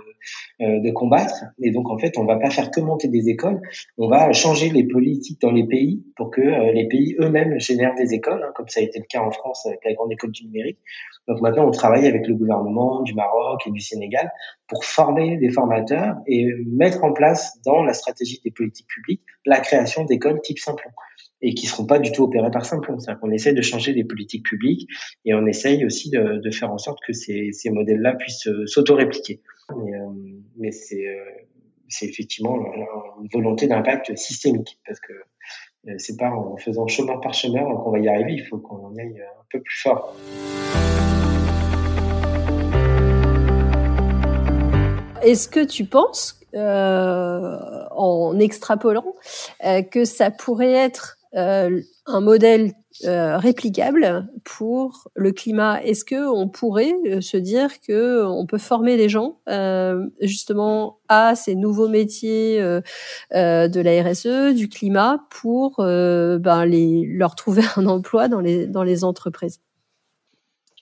euh, 0.61 0.79
de 0.79 0.91
combattre. 0.91 1.43
Et 1.61 1.71
donc, 1.71 1.89
en 1.89 1.97
fait, 1.97 2.17
on 2.17 2.23
va 2.23 2.37
pas 2.37 2.49
faire 2.49 2.71
que 2.71 2.79
monter 2.79 3.09
des 3.09 3.27
écoles, 3.27 3.59
on 3.97 4.07
va 4.07 4.31
changer 4.31 4.69
les 4.69 4.85
politiques 4.85 5.41
dans 5.41 5.51
les 5.51 5.65
pays 5.67 6.01
pour 6.15 6.31
que 6.31 6.39
euh, 6.39 6.71
les 6.71 6.87
pays 6.87 7.17
eux-mêmes 7.19 7.59
génèrent 7.59 7.95
des 7.95 8.13
écoles, 8.13 8.41
hein, 8.41 8.53
comme 8.55 8.69
ça 8.69 8.79
a 8.79 8.83
été 8.83 8.99
le 8.99 9.05
cas 9.05 9.21
en 9.21 9.31
France 9.31 9.65
avec 9.65 9.83
la 9.83 9.93
grande 9.93 10.13
école 10.13 10.31
du 10.31 10.45
numérique. 10.45 10.79
Donc 11.27 11.41
maintenant, 11.41 11.67
on 11.67 11.71
travaille 11.71 12.07
avec 12.07 12.25
le 12.27 12.35
gouvernement 12.35 13.01
du 13.01 13.13
Maroc 13.13 13.67
et 13.67 13.71
du 13.71 13.81
Sénégal 13.81 14.31
pour 14.69 14.85
former 14.85 15.35
des 15.37 15.49
formateurs 15.49 16.15
et 16.25 16.47
mettre 16.67 17.03
en 17.03 17.11
place 17.11 17.59
dans 17.65 17.83
la 17.83 17.93
stratégie 17.93 18.39
des 18.45 18.51
politiques 18.51 18.87
publiques 18.87 19.21
la 19.45 19.59
création 19.59 20.05
d'écoles 20.05 20.39
type 20.41 20.59
Simplon 20.59 20.91
et 21.41 21.53
qui 21.53 21.65
seront 21.65 21.85
pas 21.85 21.99
du 21.99 22.11
tout 22.11 22.23
opérés 22.23 22.51
par 22.51 22.65
Simplon. 22.65 22.99
C'est-à-dire 22.99 23.19
qu'on 23.19 23.31
essaie 23.31 23.53
de 23.53 23.61
changer 23.61 23.93
les 23.93 24.03
politiques 24.03 24.45
publiques 24.45 24.87
et 25.25 25.33
on 25.33 25.45
essaye 25.45 25.85
aussi 25.85 26.09
de, 26.09 26.41
faire 26.51 26.71
en 26.71 26.77
sorte 26.77 26.99
que 27.05 27.13
ces, 27.13 27.51
ces 27.51 27.69
modèles-là 27.69 28.13
puissent 28.15 28.47
euh, 28.47 28.65
s'auto-répliquer. 28.67 29.41
Mais, 29.77 29.93
euh, 29.93 30.69
euh, 30.69 31.25
c'est 31.87 32.05
effectivement 32.05 32.57
une 33.21 33.27
volonté 33.33 33.67
d'impact 33.67 34.15
systémique 34.15 34.79
parce 34.85 34.99
que 35.01 35.13
c'est 35.97 36.17
pas 36.17 36.29
en 36.29 36.55
faisant 36.57 36.87
chemin 36.87 37.17
par 37.17 37.33
chemin 37.33 37.63
qu'on 37.63 37.91
va 37.91 37.99
y 37.99 38.07
arriver. 38.07 38.33
Il 38.33 38.45
faut 38.45 38.59
qu'on 38.59 38.95
aille 38.97 39.19
un 39.19 39.45
peu 39.49 39.61
plus 39.61 39.81
fort. 39.81 40.15
Est-ce 45.23 45.47
que 45.47 45.63
tu 45.63 45.85
penses, 45.85 46.39
euh, 46.55 47.57
en 47.91 48.39
extrapolant, 48.39 49.15
euh, 49.63 49.83
que 49.83 50.03
ça 50.03 50.31
pourrait 50.31 50.73
être 50.73 51.19
euh, 51.35 51.81
un 52.07 52.19
modèle 52.19 52.73
euh, 53.05 53.37
réplicable 53.37 54.27
pour 54.43 55.07
le 55.15 55.31
climat. 55.31 55.81
Est-ce 55.81 56.03
que 56.03 56.29
on 56.29 56.49
pourrait 56.49 56.93
euh, 57.05 57.21
se 57.21 57.37
dire 57.37 57.79
que 57.79 58.25
on 58.25 58.45
peut 58.45 58.57
former 58.57 58.97
les 58.97 59.07
gens 59.07 59.39
justement 60.19 60.99
à 61.07 61.35
ces 61.35 61.55
nouveaux 61.55 61.87
métiers 61.87 62.59
de 62.59 63.81
la 63.81 64.03
RSE, 64.03 64.53
du 64.55 64.67
climat, 64.67 65.25
pour 65.29 65.75
ben, 65.77 66.65
les, 66.65 67.05
leur 67.05 67.35
trouver 67.35 67.63
un 67.77 67.85
emploi 67.85 68.27
dans 68.27 68.41
les 68.41 68.67
dans 68.67 68.83
les 68.83 69.03
entreprises? 69.03 69.59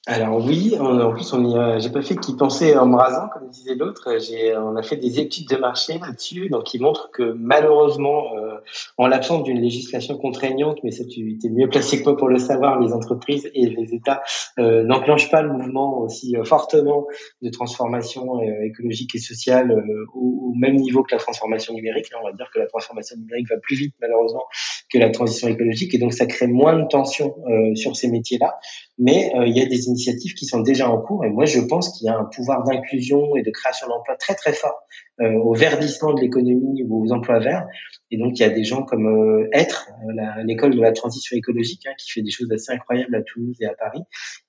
Alors 0.09 0.43
oui, 0.43 0.75
en 0.79 1.11
plus 1.11 1.33
on 1.33 1.45
y 1.45 1.81
j'ai 1.81 1.91
pas 1.91 2.01
fait 2.01 2.15
qu'y 2.15 2.35
penser 2.35 2.75
en 2.75 2.87
me 2.87 2.95
rasant, 2.95 3.27
comme 3.31 3.47
disait 3.49 3.75
l'autre. 3.75 4.09
On 4.57 4.75
a 4.75 4.81
fait 4.81 4.97
des 4.97 5.19
études 5.19 5.47
de 5.47 5.55
marché 5.57 5.99
là-dessus, 5.99 6.49
donc 6.49 6.63
qui 6.63 6.79
montrent 6.79 7.11
que 7.11 7.35
malheureusement, 7.37 8.35
euh, 8.35 8.55
en 8.97 9.07
l'absence 9.07 9.43
d'une 9.43 9.61
législation 9.61 10.17
contraignante, 10.17 10.79
mais 10.83 10.89
ça 10.89 11.03
tu 11.05 11.37
es 11.43 11.49
mieux 11.49 11.69
placé 11.69 11.99
que 11.99 12.05
moi 12.05 12.17
pour 12.17 12.27
le 12.27 12.39
savoir, 12.39 12.79
les 12.79 12.91
entreprises 12.93 13.51
et 13.53 13.67
les 13.67 13.93
États 13.93 14.23
euh, 14.57 14.83
n'enclenchent 14.83 15.29
pas 15.29 15.41
le 15.41 15.53
mouvement 15.53 15.99
aussi 15.99 16.35
euh, 16.35 16.43
fortement 16.43 17.05
de 17.41 17.49
transformation 17.49 18.41
euh, 18.41 18.65
écologique 18.65 19.13
et 19.15 19.19
sociale 19.19 19.71
au, 20.15 20.49
au, 20.49 20.53
même 20.55 20.75
niveau 20.75 21.03
que 21.03 21.13
la 21.13 21.19
transformation 21.19 21.73
numérique. 21.73 22.09
Là, 22.11 22.17
on 22.21 22.25
va 22.25 22.33
dire 22.33 22.49
que 22.51 22.59
la 22.59 22.67
transformation 22.67 23.15
numérique 23.17 23.47
va 23.49 23.57
plus 23.57 23.75
vite 23.75 23.93
malheureusement 24.01 24.45
que 24.91 24.97
la 24.97 25.09
transition 25.09 25.47
écologique, 25.47 25.93
et 25.93 25.99
donc 25.99 26.13
ça 26.13 26.25
crée 26.25 26.47
moins 26.47 26.77
de 26.79 26.87
tension 26.87 27.35
sur 27.75 27.95
ces 27.95 28.09
métiers-là. 28.09 28.57
Mais 28.99 29.31
il 29.45 29.57
y 29.57 29.61
a 29.61 29.65
des 29.65 29.87
initiatives 29.87 30.33
qui 30.33 30.45
sont 30.45 30.59
déjà 30.59 30.89
en 30.89 30.99
cours. 30.99 31.23
Et 31.23 31.29
moi, 31.29 31.45
je 31.45 31.59
pense 31.61 31.97
qu'il 31.97 32.05
y 32.05 32.09
a 32.09 32.17
un 32.17 32.25
pouvoir 32.25 32.63
d'inclusion 32.65 33.35
et 33.37 33.41
de 33.41 33.49
création 33.49 33.87
d'emplois 33.87 34.17
très 34.17 34.35
très 34.35 34.53
fort 34.53 34.83
au 35.19 35.53
verdissement 35.53 36.13
de 36.13 36.21
l'économie 36.21 36.83
ou 36.87 37.05
aux 37.05 37.11
emplois 37.11 37.39
verts. 37.39 37.67
Et 38.11 38.17
donc, 38.17 38.39
il 38.39 38.41
y 38.41 38.45
a 38.45 38.49
des 38.49 38.63
gens 38.63 38.83
comme 38.83 39.05
euh, 39.05 39.49
Être, 39.53 39.89
euh, 40.07 40.43
l'école 40.43 40.75
de 40.75 40.81
la 40.81 40.91
transition 40.91 41.37
écologique, 41.37 41.85
hein, 41.85 41.93
qui 41.99 42.11
fait 42.11 42.21
des 42.21 42.31
choses 42.31 42.51
assez 42.51 42.71
incroyables 42.71 43.15
à 43.15 43.21
Toulouse 43.21 43.55
et 43.61 43.65
à 43.65 43.73
Paris. 43.75 44.01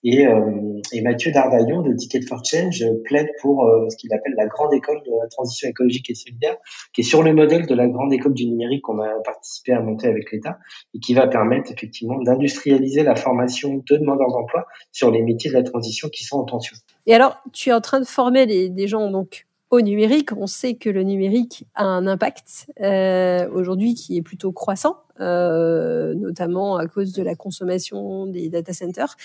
Et, 0.03 0.27
euh, 0.27 0.81
et 0.93 1.03
Mathieu 1.03 1.31
Dardaillon 1.31 1.83
de 1.83 1.93
Ticket 1.95 2.23
for 2.23 2.43
Change 2.45 2.83
plaide 3.05 3.29
pour 3.41 3.69
ce 3.89 3.97
qu'il 3.97 4.12
appelle 4.15 4.35
la 4.37 4.47
grande 4.47 4.73
école 4.73 5.00
de 5.05 5.11
la 5.21 5.29
transition 5.29 5.69
écologique 5.69 6.09
et 6.09 6.15
solidaire, 6.15 6.57
qui 6.95 7.03
est 7.03 7.05
sur 7.05 7.23
le 7.23 7.35
modèle 7.35 7.67
de 7.67 7.75
la 7.75 7.87
grande 7.87 8.12
école 8.12 8.35
du 8.35 8.47
numérique 8.47 8.83
qu'on 8.83 9.00
a 9.00 9.21
participé 9.25 9.73
à 9.73 9.81
monter 9.81 10.07
avec 10.07 10.33
l'État 10.33 10.59
et 10.95 11.00
qui 11.00 11.15
va 11.15 11.27
permettre 11.27 11.71
effectivement 11.71 12.19
d'industrialiser 12.23 13.03
la 13.03 13.15
formation 13.15 13.83
de 13.89 13.97
demandeurs 13.97 14.31
d'emploi 14.31 14.67
sur 14.93 15.11
les 15.11 15.23
métiers 15.23 15.50
de 15.50 15.57
la 15.57 15.62
transition 15.62 16.09
qui 16.09 16.25
sont 16.25 16.39
en 16.39 16.45
tension. 16.45 16.77
Et 17.07 17.15
alors, 17.15 17.37
tu 17.53 17.71
es 17.71 17.73
en 17.73 17.81
train 17.81 18.00
de 18.00 18.07
former 18.07 18.47
des 18.47 18.87
gens 18.89 19.11
donc 19.11 19.47
au 19.71 19.81
numérique. 19.81 20.31
On 20.37 20.47
sait 20.47 20.75
que 20.75 20.91
le 20.91 21.03
numérique 21.03 21.65
a 21.75 21.85
un 21.85 22.07
impact 22.07 22.71
euh, 22.81 23.49
aujourd'hui 23.53 23.95
qui 23.95 24.17
est 24.17 24.23
plutôt 24.23 24.53
croissant, 24.53 24.99
euh, 25.21 26.15
notamment 26.15 26.77
à 26.77 26.87
cause 26.87 27.12
de 27.12 27.23
la 27.23 27.35
consommation 27.35 28.27
des 28.27 28.49
data 28.49 28.73
centers. 28.73 29.17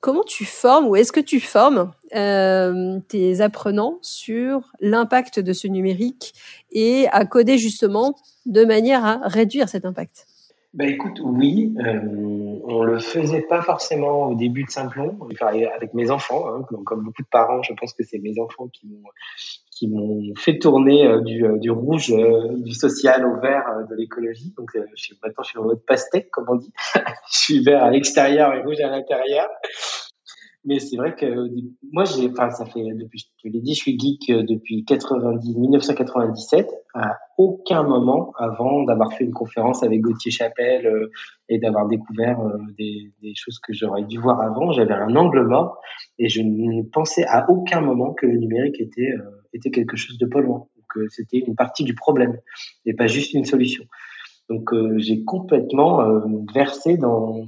Comment 0.00 0.24
tu 0.24 0.46
formes 0.46 0.86
ou 0.86 0.96
est-ce 0.96 1.12
que 1.12 1.20
tu 1.20 1.40
formes 1.40 1.92
euh, 2.16 2.98
tes 3.08 3.42
apprenants 3.42 3.98
sur 4.00 4.72
l'impact 4.80 5.40
de 5.40 5.52
ce 5.52 5.68
numérique 5.68 6.32
et 6.72 7.06
à 7.12 7.26
coder 7.26 7.58
justement 7.58 8.16
de 8.46 8.64
manière 8.64 9.04
à 9.04 9.20
réduire 9.28 9.68
cet 9.68 9.84
impact? 9.84 10.26
Bah 10.72 10.86
écoute, 10.86 11.20
oui, 11.20 11.74
euh, 11.80 12.00
on 12.64 12.84
le 12.84 13.00
faisait 13.00 13.42
pas 13.42 13.60
forcément 13.60 14.28
au 14.28 14.34
début 14.36 14.62
de 14.62 14.70
Simplon, 14.70 15.18
avec 15.74 15.94
mes 15.94 16.12
enfants, 16.12 16.44
hein, 16.46 16.64
comme 16.84 17.02
beaucoup 17.02 17.22
de 17.22 17.28
parents, 17.28 17.60
je 17.62 17.72
pense 17.74 17.92
que 17.92 18.04
c'est 18.04 18.20
mes 18.20 18.38
enfants 18.38 18.68
qui 18.68 18.86
m'ont 18.86 19.02
qui 19.80 19.88
m'ont 19.88 20.34
fait 20.36 20.58
tourner 20.58 21.06
euh, 21.06 21.22
du, 21.22 21.42
euh, 21.42 21.56
du, 21.56 21.70
rouge, 21.70 22.12
euh, 22.12 22.54
du 22.58 22.74
social 22.74 23.24
au 23.24 23.40
vert 23.40 23.64
de 23.88 23.94
l'écologie. 23.96 24.52
Donc 24.58 24.72
je 24.74 25.02
suis, 25.02 25.18
maintenant 25.22 25.42
je 25.42 25.48
suis 25.48 25.58
en 25.58 25.64
mode 25.64 25.82
pastèque, 25.86 26.30
comme 26.30 26.44
on 26.50 26.56
dit. 26.56 26.72
je 26.94 27.38
suis 27.38 27.64
vert 27.64 27.82
à 27.82 27.90
l'extérieur 27.90 28.52
et 28.52 28.62
rouge 28.62 28.78
à 28.80 28.90
l'intérieur. 28.90 29.48
Mais 30.66 30.78
c'est 30.78 30.98
vrai 30.98 31.16
que 31.16 31.26
moi, 31.90 32.04
j'ai, 32.04 32.28
enfin, 32.30 32.50
ça 32.50 32.66
fait 32.66 32.82
depuis, 32.92 33.30
je 33.42 33.48
l'ai 33.48 33.60
dit, 33.60 33.72
je 33.72 33.80
suis 33.80 33.98
geek 33.98 34.30
depuis 34.30 34.84
90, 34.84 35.56
1997. 35.56 36.68
À 36.92 37.16
aucun 37.38 37.82
moment 37.82 38.34
avant 38.36 38.82
d'avoir 38.82 39.10
fait 39.14 39.24
une 39.24 39.32
conférence 39.32 39.82
avec 39.82 40.02
Gauthier 40.02 40.30
Chapelle 40.30 41.08
et 41.48 41.58
d'avoir 41.58 41.88
découvert 41.88 42.38
des, 42.76 43.10
choses 43.34 43.58
que 43.60 43.72
j'aurais 43.72 44.02
dû 44.02 44.18
voir 44.18 44.42
avant, 44.42 44.70
j'avais 44.72 44.92
un 44.92 45.16
angle 45.16 45.46
mort 45.46 45.80
et 46.20 46.28
je 46.28 46.40
ne 46.42 46.82
pensais 46.82 47.24
à 47.24 47.50
aucun 47.50 47.80
moment 47.80 48.14
que 48.14 48.26
le 48.26 48.36
numérique 48.36 48.80
était 48.80 49.14
était 49.52 49.72
quelque 49.72 49.96
chose 49.96 50.18
de 50.18 50.26
polluant, 50.26 50.70
que 50.94 51.08
c'était 51.08 51.38
une 51.38 51.56
partie 51.56 51.82
du 51.82 51.96
problème 51.96 52.38
et 52.86 52.94
pas 52.94 53.08
juste 53.08 53.34
une 53.34 53.44
solution. 53.44 53.84
Donc 54.48 54.70
j'ai 54.98 55.24
complètement 55.24 56.00
versé 56.54 56.96
dans 56.96 57.44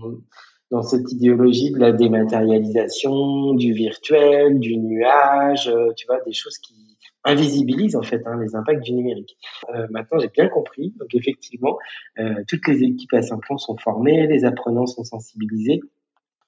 dans 0.73 0.83
cette 0.83 1.13
idéologie 1.13 1.71
de 1.71 1.79
la 1.79 1.93
dématérialisation, 1.93 3.53
du 3.53 3.75
virtuel, 3.75 4.59
du 4.59 4.79
nuage, 4.79 5.69
euh, 5.69 5.93
tu 5.95 6.07
vois, 6.07 6.19
des 6.25 6.33
choses 6.33 6.57
qui 6.59 6.97
invisibilisent 7.25 7.95
en 7.95 8.03
fait 8.03 8.23
hein, 8.25 8.41
les 8.41 8.57
impacts 8.57 8.83
du 8.83 8.95
numérique. 8.95 9.37
Euh, 9.75 9.87
maintenant, 9.91 10.19
j'ai 10.19 10.29
bien 10.29 10.49
compris. 10.49 10.95
Donc 10.99 11.15
effectivement, 11.15 11.77
euh, 12.19 12.43
toutes 12.49 12.67
les 12.69 12.83
équipes 12.85 13.13
à 13.13 13.21
Simplon 13.21 13.59
sont 13.59 13.77
formées, 13.77 14.27
les 14.27 14.47
apprenants 14.47 14.87
sont 14.87 15.05
sensibilisés. 15.05 15.81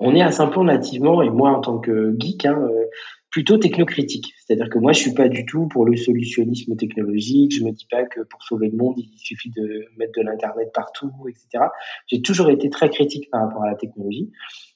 On 0.06 0.14
est 0.14 0.20
à 0.20 0.30
Simplon 0.30 0.64
nativement, 0.64 1.22
et 1.22 1.30
moi 1.30 1.50
en 1.50 1.62
tant 1.62 1.78
que 1.78 2.14
geek, 2.18 2.44
hein, 2.44 2.60
euh, 2.60 2.84
plutôt 3.30 3.56
technocritique. 3.56 4.34
C'est-à-dire 4.36 4.68
que 4.68 4.78
moi, 4.78 4.92
je 4.92 5.00
suis 5.00 5.14
pas 5.14 5.28
du 5.28 5.46
tout 5.46 5.66
pour 5.66 5.86
le 5.86 5.96
solutionnisme 5.96 6.76
technologique. 6.76 7.56
Je 7.56 7.64
me 7.64 7.72
dis 7.72 7.86
pas 7.90 8.04
que 8.04 8.20
pour 8.20 8.42
sauver 8.42 8.68
le 8.68 8.76
monde, 8.76 8.96
il 8.98 9.16
suffit 9.16 9.50
de 9.56 9.86
mettre 9.96 10.12
de 10.18 10.22
l'internet 10.22 10.68
partout, 10.74 11.10
etc. 11.26 11.64
J'ai 12.06 12.20
toujours 12.20 12.50
été 12.50 12.68
très 12.68 12.90
critique 12.90 13.30
par 13.30 13.46
rapport 13.46 13.64
à 13.64 13.70
la 13.70 13.76
technologie, 13.76 14.30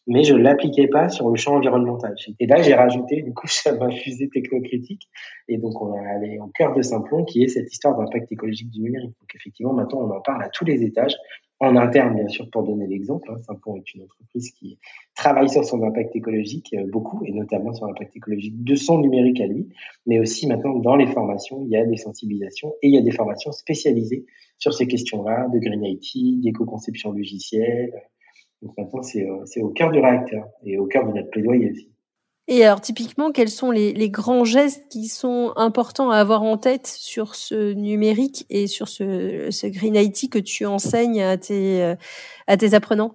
mais 0.07 0.25
je 0.25 0.35
l'appliquais 0.35 0.89
pas 0.89 1.11
sur 1.11 1.29
le 1.29 1.37
champ 1.37 1.57
environnemental. 1.57 2.15
Et 2.41 2.47
là, 2.47 2.63
j'ai 2.63 2.75
rajouté 2.75 3.17
une 3.17 3.35
couche 3.35 3.67
à 3.67 3.75
ma 3.75 3.91
fusée 3.91 4.31
technocritique. 4.31 5.11
Et 5.49 5.59
donc, 5.59 5.79
on 5.83 5.95
est 5.95 6.07
allé 6.07 6.39
au 6.39 6.47
cœur 6.47 6.75
de 6.75 6.81
Simplon, 6.81 7.27
qui 7.27 7.43
est 7.43 7.49
cette 7.49 7.71
histoire 7.71 7.99
d'impact 7.99 8.33
écologique 8.33 8.71
du 8.71 8.81
numérique. 8.81 9.15
Donc, 9.21 9.35
effectivement, 9.35 9.75
maintenant, 9.75 10.01
on 10.01 10.11
en 10.11 10.23
parle 10.23 10.43
à 10.43 10.49
tous 10.49 10.65
les 10.65 10.83
étages 10.83 11.15
en 11.61 11.77
interne, 11.77 12.15
bien 12.15 12.29
sûr, 12.29 12.49
pour 12.51 12.63
donner 12.63 12.87
l'exemple. 12.87 13.31
Hein, 13.31 13.41
Simpon 13.43 13.77
est 13.77 13.95
une 13.95 14.03
entreprise 14.03 14.51
qui 14.53 14.79
travaille 15.15 15.49
sur 15.49 15.65
son 15.65 15.83
impact 15.83 16.15
écologique 16.15 16.75
euh, 16.75 16.87
beaucoup, 16.87 17.25
et 17.25 17.33
notamment 17.33 17.73
sur 17.73 17.87
l'impact 17.87 18.17
écologique 18.17 18.63
de 18.63 18.75
son 18.77 18.99
numérique 18.99 19.41
à 19.41 19.47
lui, 19.47 19.69
mais 20.07 20.21
aussi 20.21 20.47
maintenant 20.47 20.77
dans 20.77 20.97
les 20.97 21.07
formations, 21.07 21.63
il 21.65 21.71
y 21.71 21.77
a 21.77 21.85
des 21.85 21.97
sensibilisations 21.97 22.75
et 22.83 22.89
il 22.89 22.95
y 22.95 22.99
a 22.99 23.03
des 23.03 23.11
formations 23.11 23.53
spécialisées 23.53 24.27
sur 24.59 24.73
ces 24.73 24.87
questions-là, 24.87 25.49
de 25.53 25.59
Green 25.59 25.85
IT, 25.85 26.43
d'éco-conception 26.43 27.13
logicielle. 27.13 27.93
Donc 28.63 28.77
maintenant, 28.77 29.01
euh, 29.01 29.43
c'est 29.47 29.63
au 29.63 29.71
cœur 29.71 29.91
du 29.91 29.99
réacteur 29.99 30.49
et 30.65 30.79
au 30.79 30.87
cœur 30.87 31.07
de 31.07 31.13
notre 31.13 31.31
plaidoyer 31.31 31.71
aussi. 31.71 31.91
Et 32.51 32.65
alors, 32.65 32.81
typiquement, 32.81 33.31
quels 33.31 33.51
sont 33.51 33.71
les, 33.71 34.11
grands 34.11 34.45
gestes 34.45 34.89
qui 34.89 35.09
sont 35.09 35.53
importants 35.57 36.11
à 36.11 36.17
avoir 36.17 36.43
en 36.43 36.57
tête 36.57 36.87
sur 36.87 37.35
ce 37.35 37.75
numérique 37.75 38.47
et 38.49 38.67
sur 38.67 38.89
ce, 38.89 39.69
Green 39.69 39.95
IT 39.95 40.31
que 40.31 40.39
tu 40.39 40.65
enseignes 40.65 41.23
à 41.23 41.37
tes, 41.37 41.95
à 42.47 42.57
tes 42.57 42.73
apprenants? 42.75 43.15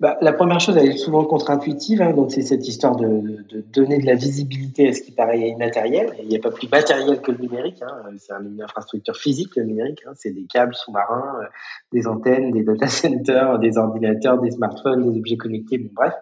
Bah, 0.00 0.16
la 0.22 0.32
première 0.32 0.60
chose, 0.60 0.78
elle 0.78 0.88
est 0.88 0.96
souvent 0.96 1.26
contre-intuitive, 1.26 2.00
hein, 2.00 2.14
donc 2.14 2.32
c'est 2.32 2.40
cette 2.40 2.66
histoire 2.66 2.96
de, 2.96 3.44
donner 3.70 3.98
de 3.98 4.06
la 4.06 4.14
visibilité 4.14 4.88
à 4.88 4.94
ce 4.94 5.02
qui 5.02 5.12
paraît 5.12 5.50
immatériel. 5.50 6.14
il 6.22 6.28
n'y 6.28 6.36
a 6.36 6.40
pas 6.40 6.50
plus 6.50 6.70
matériel 6.70 7.20
que 7.20 7.30
le 7.32 7.36
numérique, 7.36 7.82
hein, 7.82 8.10
c'est 8.16 8.32
une 8.32 8.62
infrastructure 8.62 9.14
physique, 9.14 9.54
le 9.56 9.64
numérique, 9.64 10.00
hein, 10.08 10.12
c'est 10.14 10.30
des 10.30 10.46
câbles 10.46 10.74
sous-marins, 10.74 11.40
euh, 11.42 11.46
des 11.92 12.06
antennes, 12.06 12.50
des 12.50 12.62
data 12.62 12.86
centers, 12.88 13.58
des 13.58 13.76
ordinateurs, 13.76 14.40
des 14.40 14.52
smartphones, 14.52 15.12
des 15.12 15.18
objets 15.18 15.36
connectés, 15.36 15.76
bref. 15.92 16.14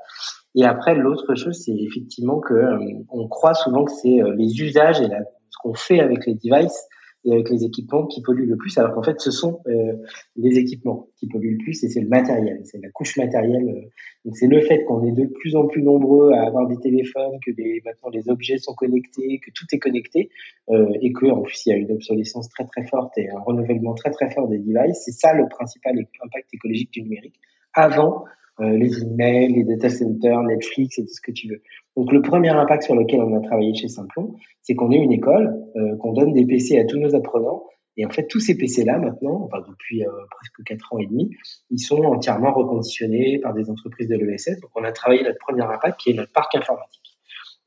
Et 0.55 0.65
après, 0.65 0.95
l'autre 0.95 1.35
chose, 1.35 1.63
c'est 1.65 1.77
effectivement 1.77 2.41
que 2.41 2.55
euh, 2.55 2.79
on 3.11 3.29
croit 3.29 3.55
souvent 3.55 3.85
que 3.85 3.93
c'est 3.93 4.23
euh, 4.23 4.35
les 4.35 4.61
usages 4.61 5.01
et 5.01 5.09
la, 5.09 5.21
ce 5.51 5.59
qu'on 5.61 5.75
fait 5.75 6.01
avec 6.01 6.27
les 6.27 6.35
devices 6.35 6.87
et 7.25 7.33
avec 7.33 7.51
les 7.51 7.65
équipements 7.65 8.07
qui 8.07 8.23
polluent 8.23 8.47
le 8.47 8.57
plus, 8.57 8.79
alors 8.79 8.95
qu'en 8.95 9.03
fait, 9.03 9.21
ce 9.21 9.33
sont 9.33 9.61
euh, 9.67 9.93
les 10.37 10.57
équipements 10.57 11.09
qui 11.17 11.27
polluent 11.29 11.59
le 11.59 11.65
plus 11.65 11.83
et 11.83 11.89
c'est 11.89 12.01
le 12.01 12.09
matériel, 12.09 12.61
c'est 12.65 12.81
la 12.81 12.91
couche 12.91 13.17
matérielle. 13.17 13.89
donc, 14.25 14.37
c'est 14.37 14.47
le 14.47 14.61
fait 14.61 14.85
qu'on 14.85 15.05
est 15.05 15.13
de 15.13 15.27
plus 15.27 15.57
en 15.57 15.67
plus 15.67 15.83
nombreux 15.83 16.33
à 16.33 16.47
avoir 16.47 16.69
des 16.69 16.79
téléphones, 16.79 17.39
que 17.45 17.51
des, 17.51 17.83
maintenant 17.85 18.09
les 18.11 18.31
objets 18.31 18.59
sont 18.59 18.75
connectés, 18.75 19.41
que 19.45 19.51
tout 19.51 19.67
est 19.73 19.81
connecté 19.81 20.31
et 20.71 21.13
que 21.13 21.27
en 21.27 21.43
plus 21.43 21.67
il 21.67 21.71
y 21.71 21.73
a 21.73 21.77
une 21.77 21.91
obsolescence 21.91 22.49
très 22.51 22.65
très 22.67 22.87
forte 22.87 23.19
et 23.19 23.29
un 23.29 23.41
renouvellement 23.41 23.95
très 23.95 24.11
très 24.11 24.31
fort 24.31 24.47
des 24.49 24.59
devices. 24.59 25.03
C'est 25.05 25.13
ça 25.13 25.35
le 25.35 25.49
principal 25.49 25.99
impact 26.23 26.55
écologique 26.55 26.93
du 26.93 27.03
numérique. 27.03 27.41
Avant 27.75 28.25
euh, 28.61 28.77
les 28.77 29.03
emails, 29.03 29.53
les 29.53 29.65
data 29.65 29.89
centers, 29.89 30.43
Netflix 30.43 30.99
et 30.99 31.03
tout 31.03 31.13
ce 31.13 31.21
que 31.21 31.31
tu 31.31 31.49
veux. 31.49 31.63
Donc 31.97 32.13
le 32.13 32.23
premier 32.23 32.51
impact 32.51 32.83
sur 32.83 32.97
lequel 32.97 33.21
on 33.21 33.37
a 33.37 33.41
travaillé 33.41 33.75
chez 33.75 33.89
Simplon, 33.89 34.35
c'est 34.63 34.75
qu'on 34.75 34.91
est 34.91 34.97
une 34.97 35.13
école, 35.13 35.55
euh, 35.77 35.97
qu'on 35.97 36.13
donne 36.13 36.33
des 36.33 36.45
PC 36.45 36.79
à 36.79 36.85
tous 36.85 36.99
nos 36.99 37.15
apprenants. 37.15 37.65
Et 37.97 38.07
en 38.07 38.11
fait, 38.11 38.27
tous 38.27 38.41
ces 38.41 38.57
PC-là, 38.57 38.99
maintenant, 38.99 39.45
enfin 39.45 39.65
depuis 39.69 40.05
euh, 40.05 40.11
presque 40.31 40.63
quatre 40.65 40.93
ans 40.93 40.99
et 40.99 41.07
demi, 41.07 41.31
ils 41.71 41.81
sont 41.81 42.03
entièrement 42.05 42.53
reconditionnés 42.53 43.39
par 43.41 43.55
des 43.55 43.71
entreprises 43.71 44.09
de 44.09 44.17
l'ESS. 44.17 44.61
Donc 44.61 44.71
on 44.75 44.85
a 44.85 44.93
travaillé 44.93 45.23
notre 45.23 45.39
premier 45.39 45.63
impact 45.63 46.01
qui 46.01 46.11
est 46.11 46.15
notre 46.15 46.33
parc 46.33 46.55
informatique. 46.57 47.19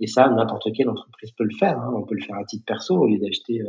Et 0.02 0.08
ça, 0.08 0.30
n'importe 0.30 0.68
quelle 0.76 0.90
entreprise 0.90 1.32
peut 1.32 1.44
le 1.46 1.56
faire. 1.58 1.78
Hein. 1.80 1.94
On 1.96 2.04
peut 2.04 2.16
le 2.16 2.24
faire 2.24 2.38
à 2.38 2.44
titre 2.44 2.66
perso. 2.66 2.98
Au 2.98 3.08
lieu 3.08 3.20
d'acheter 3.20 3.62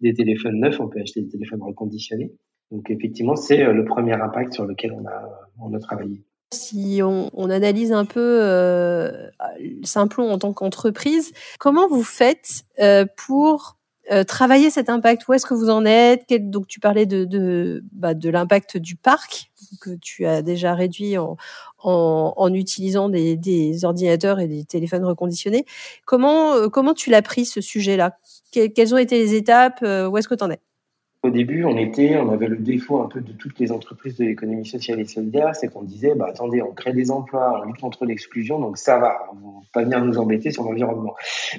des 0.00 0.12
téléphones 0.12 0.58
neufs, 0.58 0.80
on 0.80 0.88
peut 0.88 1.00
acheter 1.00 1.22
des 1.22 1.28
téléphones 1.28 1.62
reconditionnés. 1.62 2.32
Donc 2.70 2.90
effectivement, 2.90 3.36
c'est 3.36 3.64
le 3.72 3.84
premier 3.84 4.14
impact 4.14 4.54
sur 4.54 4.66
lequel 4.66 4.92
on 4.92 5.06
a, 5.06 5.50
on 5.60 5.72
a 5.72 5.78
travaillé. 5.78 6.25
Si 6.52 7.00
on, 7.02 7.30
on, 7.34 7.50
analyse 7.50 7.92
un 7.92 8.04
peu 8.04 8.38
euh, 8.40 9.28
Simplon 9.82 10.30
en 10.30 10.38
tant 10.38 10.52
qu'entreprise, 10.52 11.32
comment 11.58 11.88
vous 11.88 12.04
faites 12.04 12.62
euh, 12.78 13.04
pour 13.16 13.76
euh, 14.12 14.22
travailler 14.22 14.70
cet 14.70 14.88
impact? 14.88 15.26
Où 15.26 15.32
est-ce 15.32 15.44
que 15.44 15.54
vous 15.54 15.70
en 15.70 15.84
êtes? 15.84 16.26
Donc 16.48 16.68
tu 16.68 16.78
parlais 16.78 17.06
de, 17.06 17.24
de, 17.24 17.82
bah, 17.92 18.14
de 18.14 18.30
l'impact 18.30 18.76
du 18.76 18.94
parc 18.94 19.50
que 19.80 19.90
tu 20.00 20.24
as 20.24 20.42
déjà 20.42 20.74
réduit 20.74 21.18
en, 21.18 21.36
en, 21.78 22.32
en 22.36 22.54
utilisant 22.54 23.08
des, 23.08 23.36
des, 23.36 23.84
ordinateurs 23.84 24.38
et 24.38 24.46
des 24.46 24.64
téléphones 24.64 25.04
reconditionnés. 25.04 25.66
Comment, 26.04 26.54
euh, 26.54 26.68
comment 26.68 26.94
tu 26.94 27.10
l'as 27.10 27.22
pris 27.22 27.44
ce 27.44 27.60
sujet-là? 27.60 28.16
Quelles 28.52 28.94
ont 28.94 28.98
été 28.98 29.18
les 29.18 29.34
étapes? 29.34 29.80
Euh, 29.82 30.08
Où 30.08 30.16
est-ce 30.16 30.28
que 30.28 30.34
tu 30.36 30.44
en 30.44 30.50
es? 30.50 30.60
Au 31.26 31.30
début, 31.30 31.64
on 31.64 31.76
était, 31.76 32.16
on 32.16 32.30
avait 32.30 32.48
le 32.48 32.56
défaut 32.56 33.00
un 33.00 33.08
peu 33.08 33.20
de 33.20 33.32
toutes 33.32 33.58
les 33.58 33.72
entreprises 33.72 34.16
de 34.16 34.24
l'économie 34.24 34.66
sociale 34.66 35.00
et 35.00 35.04
solidaire, 35.04 35.54
c'est 35.54 35.68
qu'on 35.68 35.82
disait, 35.82 36.14
bah 36.14 36.26
attendez, 36.28 36.62
on 36.62 36.72
crée 36.72 36.92
des 36.92 37.10
emplois, 37.10 37.60
on 37.60 37.66
lutte 37.66 37.80
contre 37.80 38.04
l'exclusion, 38.06 38.58
donc 38.58 38.78
ça 38.78 38.98
va, 38.98 39.18
on 39.32 39.34
va 39.34 39.66
pas 39.72 39.82
venir 39.82 40.04
nous 40.04 40.18
embêter 40.18 40.50
sur 40.50 40.64
l'environnement. 40.64 41.14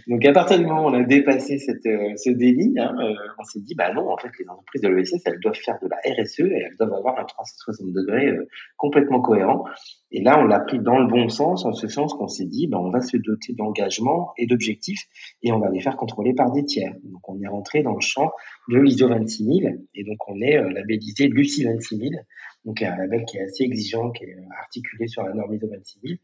Donc 0.07 0.25
à 0.25 0.31
partir 0.31 0.57
du 0.57 0.65
moment 0.65 0.85
où 0.85 0.89
on 0.89 0.93
a 0.93 1.03
dépassé 1.03 1.57
euh, 1.69 2.13
ce 2.15 2.29
délit, 2.31 2.73
hein, 2.77 2.95
euh, 2.99 3.13
on 3.37 3.43
s'est 3.43 3.59
dit, 3.59 3.75
bah 3.75 3.93
non, 3.93 4.11
en 4.11 4.17
fait, 4.17 4.29
les 4.39 4.49
entreprises 4.49 4.81
de 4.81 4.89
l'ESS, 4.89 5.21
elles 5.25 5.39
doivent 5.39 5.55
faire 5.55 5.77
de 5.81 5.87
la 5.87 5.97
RSE 5.97 6.39
et 6.39 6.65
elles 6.65 6.75
doivent 6.77 6.93
avoir 6.93 7.19
un 7.19 7.25
360 7.25 7.91
degrés 7.91 8.27
euh, 8.27 8.47
complètement 8.77 9.21
cohérent. 9.21 9.65
Et 10.11 10.21
là, 10.21 10.39
on 10.39 10.45
l'a 10.45 10.59
pris 10.59 10.79
dans 10.79 10.99
le 10.99 11.07
bon 11.07 11.27
sens, 11.29 11.65
en 11.65 11.73
ce 11.73 11.87
sens 11.87 12.13
qu'on 12.13 12.27
s'est 12.27 12.45
dit, 12.45 12.67
bah, 12.67 12.79
on 12.79 12.89
va 12.89 13.01
se 13.01 13.17
doter 13.17 13.53
d'engagement 13.53 14.31
et 14.37 14.47
d'objectifs 14.47 15.03
et 15.43 15.51
on 15.51 15.59
va 15.59 15.69
les 15.69 15.81
faire 15.81 15.97
contrôler 15.97 16.33
par 16.33 16.51
des 16.51 16.63
tiers. 16.63 16.93
Donc 17.03 17.27
on 17.27 17.41
est 17.41 17.47
rentré 17.47 17.83
dans 17.83 17.93
le 17.93 18.01
champ 18.01 18.31
de 18.69 18.77
l'ISO 18.77 19.07
26000 19.07 19.81
et 19.95 20.03
donc 20.03 20.17
on 20.27 20.39
est 20.41 20.61
labellisé 20.71 21.27
Lucie 21.27 21.63
26000 21.63 22.23
donc 22.65 22.81
un 22.81 22.97
label 22.97 23.23
qui 23.25 23.37
est 23.37 23.43
assez 23.43 23.63
exigeant, 23.63 24.11
qui 24.11 24.25
est 24.25 24.35
articulé 24.59 25.07
sur 25.07 25.23
la 25.23 25.33
norme 25.33 25.53
ISO 25.53 25.67
26000 25.67 26.19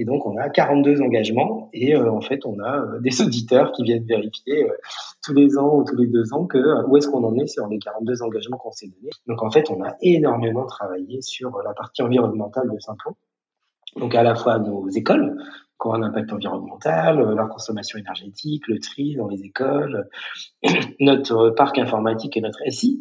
et 0.00 0.04
donc, 0.04 0.26
on 0.26 0.36
a 0.36 0.48
42 0.48 1.02
engagements 1.02 1.70
et 1.72 1.96
euh, 1.96 2.12
en 2.12 2.20
fait, 2.20 2.46
on 2.46 2.60
a 2.60 2.78
euh, 2.78 3.00
des 3.00 3.20
auditeurs 3.20 3.72
qui 3.72 3.82
viennent 3.82 4.04
vérifier 4.04 4.62
euh, 4.62 4.72
tous 5.24 5.34
les 5.34 5.58
ans 5.58 5.74
ou 5.74 5.84
tous 5.84 5.96
les 5.96 6.06
deux 6.06 6.32
ans 6.32 6.46
que 6.46 6.86
où 6.86 6.96
est-ce 6.96 7.08
qu'on 7.08 7.24
en 7.24 7.36
est 7.36 7.48
sur 7.48 7.66
les 7.66 7.80
42 7.80 8.22
engagements 8.22 8.58
qu'on 8.58 8.70
s'est 8.70 8.86
donnés. 8.86 9.10
Donc, 9.26 9.42
en 9.42 9.50
fait, 9.50 9.70
on 9.70 9.82
a 9.82 9.96
énormément 10.00 10.66
travaillé 10.66 11.20
sur 11.20 11.50
la 11.64 11.74
partie 11.74 12.02
environnementale 12.02 12.70
de 12.72 12.78
Simplon. 12.78 13.16
Donc, 13.98 14.14
à 14.14 14.22
la 14.22 14.34
fois 14.34 14.58
nos 14.58 14.88
écoles, 14.90 15.36
qui 15.80 15.86
ont 15.86 15.94
un 15.94 16.02
impact 16.02 16.32
environnemental, 16.32 17.20
euh, 17.20 17.34
leur 17.34 17.48
consommation 17.48 17.98
énergétique, 17.98 18.66
le 18.66 18.78
tri 18.80 19.14
dans 19.14 19.28
les 19.28 19.44
écoles, 19.44 20.08
notre 21.00 21.50
parc 21.50 21.78
informatique 21.78 22.36
et 22.36 22.40
notre 22.40 22.58
SI. 22.68 23.00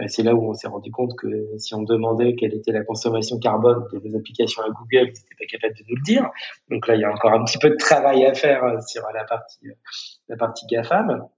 Euh, 0.00 0.04
c'est 0.08 0.22
là 0.22 0.34
où 0.34 0.50
on 0.50 0.54
s'est 0.54 0.68
rendu 0.68 0.90
compte 0.90 1.16
que 1.16 1.28
si 1.58 1.74
on 1.74 1.82
demandait 1.82 2.34
quelle 2.34 2.54
était 2.54 2.72
la 2.72 2.84
consommation 2.84 3.38
carbone 3.38 3.84
des 4.02 4.16
applications 4.16 4.62
à 4.62 4.68
Google, 4.68 4.86
ils 4.90 5.00
n'étaient 5.06 5.36
pas 5.38 5.46
capables 5.48 5.74
de 5.74 5.84
nous 5.88 5.96
le 5.96 6.02
dire. 6.02 6.28
Donc 6.68 6.88
là, 6.88 6.96
il 6.96 7.00
y 7.00 7.04
a 7.04 7.12
encore 7.12 7.32
un 7.32 7.44
petit 7.44 7.58
peu 7.58 7.70
de 7.70 7.76
travail 7.76 8.24
à 8.26 8.34
faire 8.34 8.64
euh, 8.64 8.80
sur 8.80 9.04
la 9.14 9.24
partie, 9.24 9.68
la 10.28 10.36
partie 10.36 10.66
GAFAM. 10.66 11.28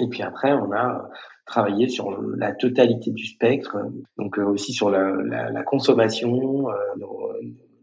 Et 0.00 0.08
puis 0.08 0.22
après, 0.22 0.52
on 0.52 0.70
a 0.72 1.08
travaillé 1.46 1.88
sur 1.88 2.10
la 2.36 2.52
totalité 2.52 3.10
du 3.10 3.24
spectre, 3.24 3.78
donc 4.18 4.36
aussi 4.36 4.72
sur 4.74 4.90
la 4.90 5.62
consommation, 5.64 6.68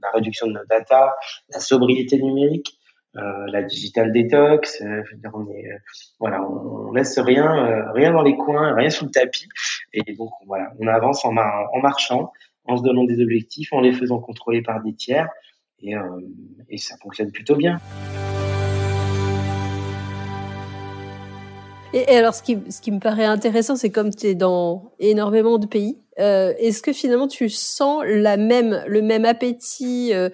la 0.06 0.12
réduction 0.12 0.48
de 0.48 0.54
nos 0.54 0.66
data, 0.70 1.16
la 1.50 1.60
sobriété 1.60 2.22
numérique, 2.22 2.80
euh, 3.18 3.46
la 3.48 3.64
digital 3.64 4.12
detox. 4.12 4.82
Euh, 4.82 5.02
on 5.34 5.50
est, 5.50 5.72
euh, 5.72 5.78
voilà, 6.20 6.42
on, 6.44 6.92
laisse 6.92 7.18
rien, 7.20 7.92
rien 7.94 8.12
dans 8.12 8.24
les 8.24 8.36
coins, 8.36 8.76
rien 8.76 8.90
sous 8.90 9.06
le 9.06 9.12
tapis. 9.12 9.48
Et 9.94 10.16
donc 10.16 10.32
voilà, 10.46 10.72
on 10.80 10.88
avance 10.88 11.24
en, 11.26 11.32
marchant, 11.32 12.32
en 12.66 12.78
se 12.78 12.84
donnant 12.84 13.06
des 13.06 13.22
objectifs, 13.22 13.72
en 13.72 13.82
les 13.82 13.94
faisant 13.94 14.20
contrôler 14.20 14.62
par 14.62 14.82
des 14.82 14.94
tiers, 14.94 15.30
et 15.80 16.78
ça 16.78 16.96
fonctionne 17.02 17.32
plutôt 17.32 17.56
bien. 17.56 17.80
Et, 21.96 22.10
alors, 22.10 22.36
ce 22.36 22.44
qui, 22.44 22.58
ce 22.70 22.82
qui 22.82 22.92
me 22.92 23.00
paraît 23.00 23.24
intéressant, 23.24 23.78
c'est 23.78 23.90
comme 23.90 24.14
tu 24.14 24.28
es 24.28 24.36
dans 24.36 24.92
énormément 25.00 25.58
de 25.58 25.66
pays, 25.66 25.98
euh, 26.20 26.54
est-ce 26.60 26.82
que 26.82 26.92
finalement 26.92 27.30
tu 27.30 27.48
sens 27.48 28.04
la 28.06 28.36
même, 28.36 28.84
le 28.86 29.02
même 29.02 29.24
appétit 29.24 30.14
euh, 30.14 30.30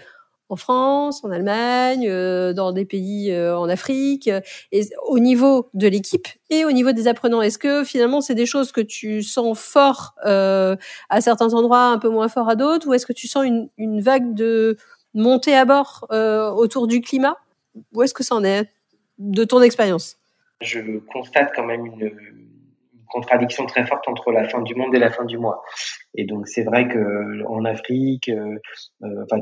en 0.50 0.56
France, 0.56 1.24
en 1.24 1.30
Allemagne, 1.30 2.08
euh, 2.10 2.54
dans 2.54 2.72
des 2.72 2.84
pays 2.84 3.32
en 3.38 3.70
Afrique, 3.70 4.28
et 4.72 4.90
au 5.06 5.20
niveau 5.20 5.70
de 5.76 5.88
l'équipe 5.88 6.28
et 6.50 6.66
au 6.66 6.72
niveau 6.72 6.94
des 6.94 7.08
apprenants? 7.08 7.44
Est-ce 7.44 7.60
que 7.60 7.84
finalement 7.84 8.22
c'est 8.22 8.34
des 8.34 8.48
choses 8.48 8.72
que 8.72 8.82
tu 8.82 9.22
sens 9.22 9.60
fort 9.60 10.16
à 10.24 11.22
certains 11.22 11.54
endroits, 11.54 11.90
un 11.90 12.00
peu 12.00 12.10
moins 12.10 12.28
fort 12.28 12.50
à 12.50 12.56
d'autres, 12.56 12.88
ou 12.88 12.96
est-ce 12.96 13.06
que 13.06 13.14
tu 13.14 13.28
sens 13.28 13.46
une, 13.46 13.70
une 13.78 14.02
vague 14.02 14.34
de 14.34 14.78
montée 15.14 15.56
à 15.56 15.66
bord 15.66 16.08
autour 16.58 16.88
du 16.88 17.02
climat? 17.02 17.38
Où 17.94 18.02
est-ce 18.02 18.16
que 18.16 18.24
ça 18.24 18.34
en 18.34 18.44
est 18.44 18.68
de 19.20 19.44
ton 19.44 19.62
expérience? 19.62 20.21
Je 20.62 21.00
constate 21.00 21.54
quand 21.56 21.66
même 21.66 21.86
une, 21.86 22.12
contradiction 23.12 23.66
très 23.66 23.86
forte 23.86 24.08
entre 24.08 24.32
la 24.32 24.48
fin 24.48 24.62
du 24.62 24.76
monde 24.76 24.96
et 24.96 25.00
la 25.00 25.12
fin 25.12 25.26
du 25.26 25.38
mois. 25.38 25.62
Et 26.16 26.26
donc 26.26 26.48
c'est 26.48 26.64
vrai 26.64 26.88
que 26.88 27.46
en 27.48 27.66
Afrique, 27.66 28.30
euh, 28.30 28.58
euh 29.04 29.24
enfin 29.24 29.42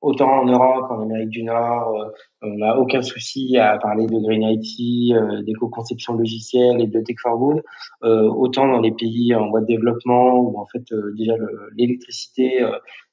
autant 0.00 0.40
en 0.40 0.46
Europe, 0.46 0.90
en 0.90 1.02
Amérique 1.02 1.30
du 1.30 1.42
Nord, 1.42 1.94
euh, 1.96 2.10
on 2.42 2.58
n'a 2.58 2.78
aucun 2.78 3.02
souci 3.02 3.56
à 3.56 3.78
parler 3.78 4.06
de 4.06 4.18
green 4.18 4.42
IT, 4.42 5.14
euh, 5.14 5.42
d'éco-conception 5.42 6.14
logicielle 6.14 6.80
et 6.80 6.86
de 6.86 7.00
tech 7.00 7.16
for 7.22 7.38
good. 7.38 7.62
Euh, 8.02 8.28
autant 8.28 8.66
dans 8.66 8.80
les 8.80 8.92
pays 8.92 9.34
en 9.34 9.48
voie 9.48 9.60
de 9.60 9.66
développement 9.66 10.38
où 10.38 10.58
en 10.58 10.66
fait 10.66 10.84
déjà 11.16 11.34
l'électricité 11.76 12.66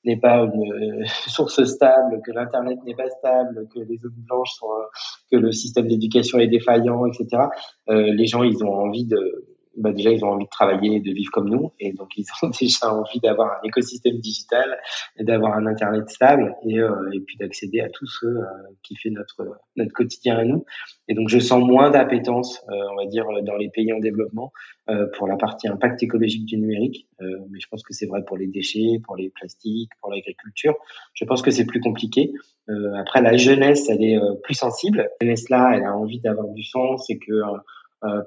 n'est 0.04 0.20
pas 0.20 0.44
une 0.44 1.06
source 1.28 1.64
stable, 1.64 2.22
que 2.26 2.32
l'internet 2.32 2.80
n'est 2.86 2.96
pas 2.96 3.10
stable, 3.10 3.68
que 3.74 3.80
les 3.80 3.98
zones 3.98 4.24
blanches 4.28 4.54
sont, 4.54 4.68
que 5.32 5.38
le 5.38 5.52
système 5.52 5.88
d'éducation 5.88 6.40
est 6.40 6.48
défaillant, 6.48 7.06
etc. 7.06 7.44
les 7.88 8.26
gens 8.26 8.44
ils 8.44 8.64
ont 8.64 8.74
envie 8.74 9.06
de 9.06 9.46
bah 9.80 9.92
déjà 9.92 10.12
ils 10.12 10.24
ont 10.24 10.30
envie 10.30 10.46
de 10.46 10.50
travailler 10.50 11.00
de 11.00 11.12
vivre 11.12 11.32
comme 11.32 11.50
nous. 11.50 11.72
Et 11.80 11.94
donc 11.94 12.10
ils 12.18 12.26
ont 12.44 12.50
déjà 12.60 12.94
envie 12.94 13.20
d'avoir 13.20 13.54
un 13.54 13.68
écosystème 13.68 14.18
digital 14.20 14.78
et 15.18 15.24
d'avoir 15.24 15.54
un 15.54 15.66
internet 15.66 16.10
stable 16.10 16.56
et, 16.66 16.80
euh, 16.80 17.12
et 17.14 17.20
puis 17.22 17.38
d'accéder 17.38 17.82
à 17.82 17.90
tout 17.90 18.06
ce 18.06 18.26
euh, 18.26 18.44
qui 18.84 18.96
fait 18.96 19.10
notre 19.10 19.58
notre 19.76 19.94
quotidien 19.94 20.38
à 20.38 20.44
nous. 20.44 20.66
Et 21.08 21.14
donc 21.14 21.30
je 21.30 21.40
sens 21.40 21.64
moins 21.64 21.90
d'appétence 21.90 22.62
euh, 22.70 22.76
on 22.92 22.96
va 22.96 23.06
dire 23.06 23.26
dans 23.44 23.56
les 23.56 23.70
pays 23.70 23.92
en 23.94 24.00
développement 24.00 24.52
euh, 24.90 25.08
pour 25.18 25.28
la 25.28 25.38
partie 25.38 25.68
impact 25.68 26.04
écologique 26.04 26.46
du 26.46 26.58
numérique. 26.58 27.08
Mais 27.22 27.60
je 27.60 27.68
pense 27.70 27.84
que 27.84 27.94
c'est 27.94 28.06
vrai 28.06 28.24
pour 28.26 28.38
les 28.38 28.48
déchets 28.48 29.02
pour 29.06 29.16
les 29.18 29.30
plastiques 29.30 29.92
pour 30.02 30.12
l'agriculture. 30.12 30.76
Je 31.14 31.26
pense 31.26 31.42
que 31.42 31.52
c'est 31.52 31.66
plus 31.66 31.82
compliqué. 31.82 32.32
Après 32.98 33.22
la 33.22 33.36
jeunesse 33.36 33.90
elle 33.90 34.04
est 34.04 34.18
plus 34.44 34.54
sensible. 34.54 35.10
La 35.20 35.26
jeunesse 35.26 35.50
là 35.50 35.72
elle 35.76 35.84
a 35.84 35.96
envie 35.96 36.20
d'avoir 36.20 36.48
du 36.48 36.64
sens. 36.64 37.10
Et 37.10 37.20
que 37.20 37.32
euh, 37.32 37.58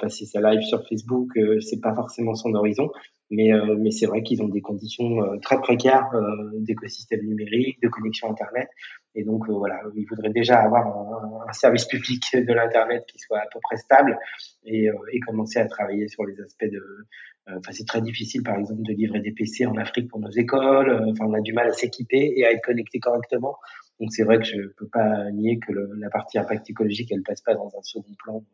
passer 0.00 0.26
sa 0.26 0.40
live 0.40 0.62
sur 0.62 0.86
Facebook, 0.86 1.36
euh, 1.36 1.60
c'est 1.60 1.80
pas 1.80 1.94
forcément 1.94 2.34
son 2.34 2.54
horizon, 2.54 2.90
mais 3.32 3.52
euh, 3.52 3.76
mais 3.78 3.90
c'est 3.90 4.06
vrai 4.06 4.22
qu'ils 4.22 4.42
ont 4.42 4.48
des 4.48 4.60
conditions 4.60 5.22
euh, 5.24 5.38
très 5.38 5.58
précaires 5.58 6.10
d'écosystème 6.54 7.22
numérique, 7.26 7.80
de 7.82 7.88
connexion 7.88 8.30
internet, 8.30 8.68
et 9.14 9.24
donc 9.24 9.48
voilà, 9.48 9.80
ils 9.96 10.06
voudraient 10.06 10.32
déjà 10.32 10.58
avoir 10.60 10.86
un, 10.86 11.48
un 11.48 11.52
service 11.52 11.86
public 11.86 12.22
de 12.34 12.52
l'internet 12.52 13.04
qui 13.06 13.18
soit 13.18 13.38
à 13.38 13.46
peu 13.52 13.58
près 13.62 13.78
stable 13.78 14.18
et, 14.64 14.88
et 15.12 15.20
commencer 15.20 15.58
à 15.58 15.66
travailler 15.66 16.08
sur 16.08 16.24
les 16.24 16.40
aspects 16.40 16.70
de 16.70 17.06
Enfin, 17.48 17.72
c'est 17.72 17.86
très 17.88 18.00
difficile, 18.00 18.44
par 18.44 18.56
exemple, 18.56 18.82
de 18.82 18.92
livrer 18.92 19.18
des 19.18 19.32
PC 19.32 19.66
en 19.66 19.76
Afrique 19.76 20.08
pour 20.08 20.20
nos 20.20 20.30
écoles. 20.30 21.04
Enfin, 21.10 21.24
on 21.26 21.34
a 21.34 21.40
du 21.40 21.52
mal 21.52 21.66
à 21.66 21.72
s'équiper 21.72 22.34
et 22.36 22.46
à 22.46 22.52
être 22.52 22.62
connecté 22.62 23.00
correctement. 23.00 23.56
Donc, 23.98 24.12
c'est 24.12 24.22
vrai 24.22 24.38
que 24.38 24.44
je 24.44 24.68
peux 24.76 24.86
pas 24.86 25.28
nier 25.32 25.58
que 25.58 25.72
le, 25.72 25.90
la 25.98 26.08
partie 26.08 26.38
impact 26.38 26.70
écologique, 26.70 27.10
elle 27.10 27.24
passe 27.24 27.40
pas 27.40 27.54
dans 27.54 27.66
un 27.66 27.82
second 27.82 28.14
plan 28.22 28.44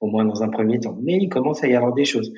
au 0.00 0.06
moins 0.06 0.24
dans 0.24 0.42
un 0.42 0.48
premier 0.48 0.80
temps. 0.80 0.96
Mais 1.02 1.16
il 1.16 1.28
commence 1.28 1.62
à 1.62 1.68
y 1.68 1.74
avoir 1.74 1.92
des 1.92 2.04
choses. 2.04 2.32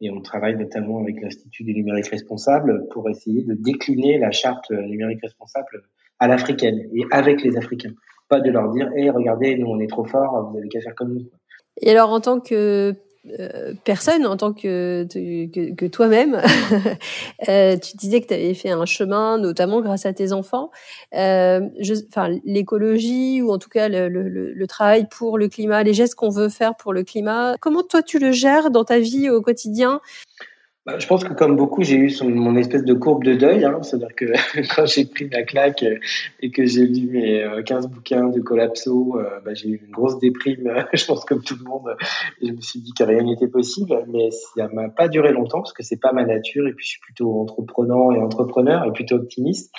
Et 0.00 0.10
on 0.10 0.20
travaille 0.20 0.56
notamment 0.56 1.00
avec 1.00 1.20
l'Institut 1.20 1.64
du 1.64 1.74
numérique 1.74 2.08
responsable 2.08 2.86
pour 2.90 3.08
essayer 3.08 3.42
de 3.42 3.54
décliner 3.54 4.18
la 4.18 4.30
charte 4.30 4.70
numérique 4.70 5.20
responsable 5.22 5.82
à 6.18 6.28
l'africaine 6.28 6.88
et 6.92 7.02
avec 7.10 7.42
les 7.42 7.56
Africains. 7.56 7.92
Pas 8.28 8.40
de 8.40 8.50
leur 8.50 8.70
dire, 8.70 8.90
hé, 8.94 9.02
hey, 9.02 9.10
regardez, 9.10 9.56
nous 9.56 9.66
on 9.66 9.80
est 9.80 9.88
trop 9.88 10.04
fort, 10.04 10.50
vous 10.50 10.58
avez 10.58 10.68
qu'à 10.68 10.80
faire 10.80 10.94
comme 10.94 11.14
nous. 11.14 11.30
Et 11.80 11.90
alors, 11.90 12.10
en 12.10 12.20
tant 12.20 12.40
que 12.40 12.94
euh, 13.40 13.72
personne 13.84 14.26
en 14.26 14.36
tant 14.36 14.52
que, 14.52 15.06
que, 15.12 15.74
que 15.74 15.86
toi-même. 15.86 16.40
euh, 17.48 17.76
tu 17.76 17.96
disais 17.96 18.20
que 18.20 18.26
tu 18.26 18.34
avais 18.34 18.54
fait 18.54 18.70
un 18.70 18.86
chemin, 18.86 19.38
notamment 19.38 19.80
grâce 19.80 20.06
à 20.06 20.12
tes 20.12 20.32
enfants. 20.32 20.70
Euh, 21.14 21.60
l'écologie 22.44 23.42
ou 23.42 23.52
en 23.52 23.58
tout 23.58 23.68
cas 23.68 23.88
le, 23.88 24.08
le, 24.08 24.28
le, 24.28 24.66
travail 24.66 25.06
pour 25.08 25.38
le 25.38 25.48
climat, 25.48 25.82
les 25.82 25.94
gestes 25.94 26.14
qu'on 26.14 26.30
veut 26.30 26.48
faire 26.48 26.76
pour 26.76 26.92
le 26.92 27.02
climat. 27.02 27.56
Comment 27.60 27.82
toi 27.82 28.02
tu 28.02 28.18
le 28.18 28.32
gères 28.32 28.70
dans 28.70 28.84
ta 28.84 28.98
vie 28.98 29.30
au 29.30 29.40
quotidien? 29.40 30.00
Bah, 30.88 30.98
je 30.98 31.06
pense 31.06 31.22
que 31.22 31.34
comme 31.34 31.54
beaucoup, 31.54 31.82
j'ai 31.82 31.96
eu 31.96 32.08
son, 32.08 32.30
mon 32.30 32.56
espèce 32.56 32.82
de 32.82 32.94
courbe 32.94 33.22
de 33.22 33.34
deuil. 33.34 33.62
Hein, 33.62 33.82
C'est-à-dire 33.82 34.14
que 34.16 34.24
quand 34.74 34.86
j'ai 34.86 35.04
pris 35.04 35.28
la 35.28 35.42
claque 35.42 35.82
euh, 35.82 35.98
et 36.40 36.50
que 36.50 36.64
j'ai 36.64 36.86
lu 36.86 37.10
mes 37.10 37.62
15 37.66 37.84
euh, 37.84 37.88
bouquins 37.88 38.28
de 38.28 38.40
collapso, 38.40 39.18
euh, 39.18 39.38
bah, 39.44 39.52
j'ai 39.52 39.68
eu 39.68 39.82
une 39.84 39.92
grosse 39.92 40.18
déprime, 40.18 40.86
je 40.94 41.04
pense 41.04 41.26
comme 41.26 41.42
tout 41.42 41.56
le 41.62 41.68
monde. 41.68 41.94
Je 42.42 42.52
me 42.52 42.60
suis 42.62 42.80
dit 42.80 42.94
que 42.94 43.04
rien 43.04 43.22
n'était 43.22 43.48
possible. 43.48 44.02
Mais 44.08 44.30
ça 44.30 44.68
m'a 44.68 44.88
pas 44.88 45.08
duré 45.08 45.30
longtemps 45.30 45.58
parce 45.58 45.74
que 45.74 45.82
c'est 45.82 46.00
pas 46.00 46.14
ma 46.14 46.24
nature. 46.24 46.66
Et 46.66 46.72
puis 46.72 46.86
je 46.86 46.92
suis 46.92 47.00
plutôt 47.00 47.38
entreprenant 47.38 48.10
et 48.12 48.18
entrepreneur 48.18 48.86
et 48.86 48.92
plutôt 48.92 49.16
optimiste. 49.16 49.70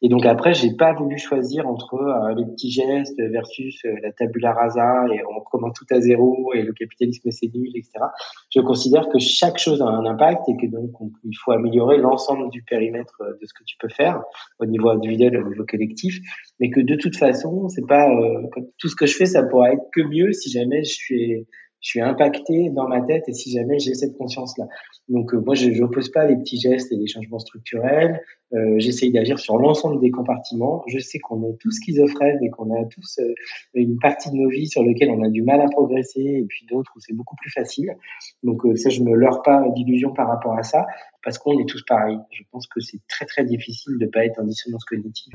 Et 0.00 0.08
donc 0.08 0.24
après, 0.26 0.54
j'ai 0.54 0.74
pas 0.76 0.92
voulu 0.92 1.18
choisir 1.18 1.66
entre 1.66 1.94
euh, 1.94 2.34
les 2.34 2.44
petits 2.44 2.70
gestes 2.70 3.18
versus 3.18 3.84
euh, 3.84 3.94
la 4.02 4.12
tabula 4.12 4.52
rasa 4.52 5.06
et 5.12 5.20
on 5.28 5.40
recommence 5.40 5.74
tout 5.74 5.86
à 5.92 6.00
zéro 6.00 6.52
et 6.54 6.62
le 6.62 6.72
capitalisme 6.72 7.30
c'est 7.30 7.52
nul, 7.52 7.70
etc. 7.74 7.90
Je 8.54 8.60
considère 8.60 9.08
que 9.08 9.18
chaque 9.18 9.58
chose 9.58 9.82
a 9.82 9.86
un 9.86 10.04
impact 10.04 10.48
et 10.48 10.56
que 10.56 10.66
donc 10.70 10.90
il 11.24 11.36
faut 11.36 11.50
améliorer 11.50 11.98
l'ensemble 11.98 12.48
du 12.50 12.62
périmètre 12.62 13.20
euh, 13.22 13.32
de 13.40 13.46
ce 13.46 13.52
que 13.52 13.64
tu 13.66 13.76
peux 13.78 13.88
faire 13.88 14.22
au 14.60 14.66
niveau 14.66 14.90
individuel, 14.90 15.36
au 15.36 15.48
niveau 15.48 15.64
collectif, 15.66 16.18
mais 16.60 16.70
que 16.70 16.80
de 16.80 16.94
toute 16.94 17.16
façon, 17.16 17.68
c'est 17.68 17.86
pas 17.86 18.08
tout 18.78 18.88
ce 18.88 18.96
que 18.96 19.06
je 19.06 19.16
fais, 19.16 19.26
ça 19.26 19.42
pourra 19.42 19.72
être 19.72 19.82
que 19.92 20.00
mieux 20.00 20.32
si 20.32 20.50
jamais 20.50 20.84
je 20.84 20.92
suis 20.92 21.46
je 21.80 21.90
suis 21.90 22.00
impacté 22.00 22.70
dans 22.70 22.88
ma 22.88 23.00
tête 23.00 23.24
et 23.28 23.32
si 23.32 23.52
jamais 23.52 23.78
j'ai 23.78 23.94
cette 23.94 24.16
conscience-là. 24.16 24.66
Donc 25.08 25.32
euh, 25.32 25.40
moi, 25.40 25.54
je 25.54 25.70
n'oppose 25.70 26.10
pas 26.10 26.26
les 26.26 26.36
petits 26.36 26.58
gestes 26.58 26.92
et 26.92 26.96
les 26.96 27.06
changements 27.06 27.38
structurels. 27.38 28.20
Euh, 28.54 28.78
J'essaye 28.78 29.12
d'agir 29.12 29.38
sur 29.38 29.58
l'ensemble 29.58 30.00
des 30.00 30.10
compartiments. 30.10 30.82
Je 30.86 30.98
sais 30.98 31.18
qu'on 31.18 31.44
est 31.44 31.56
tous 31.60 31.70
schizophrènes 31.70 32.42
et 32.42 32.50
qu'on 32.50 32.74
a 32.74 32.84
tous 32.86 33.18
euh, 33.18 33.34
une 33.74 33.98
partie 33.98 34.30
de 34.30 34.36
nos 34.36 34.48
vies 34.48 34.66
sur 34.66 34.82
lesquelles 34.82 35.10
on 35.10 35.22
a 35.22 35.28
du 35.28 35.42
mal 35.42 35.60
à 35.60 35.68
progresser 35.68 36.20
et 36.20 36.44
puis 36.48 36.66
d'autres 36.66 36.90
où 36.96 37.00
c'est 37.00 37.14
beaucoup 37.14 37.36
plus 37.36 37.50
facile. 37.50 37.94
Donc 38.42 38.64
euh, 38.64 38.74
ça, 38.76 38.88
je 38.88 39.02
me 39.02 39.14
leurre 39.14 39.42
pas 39.42 39.62
d'illusions 39.74 40.12
par 40.14 40.28
rapport 40.28 40.56
à 40.56 40.62
ça 40.62 40.86
parce 41.22 41.38
qu'on 41.38 41.58
est 41.58 41.68
tous 41.68 41.84
pareils. 41.84 42.18
Je 42.30 42.42
pense 42.50 42.66
que 42.66 42.80
c'est 42.80 43.00
très 43.08 43.26
très 43.26 43.44
difficile 43.44 43.98
de 43.98 44.06
pas 44.06 44.24
être 44.24 44.40
en 44.40 44.44
dissonance 44.44 44.84
cognitive. 44.84 45.34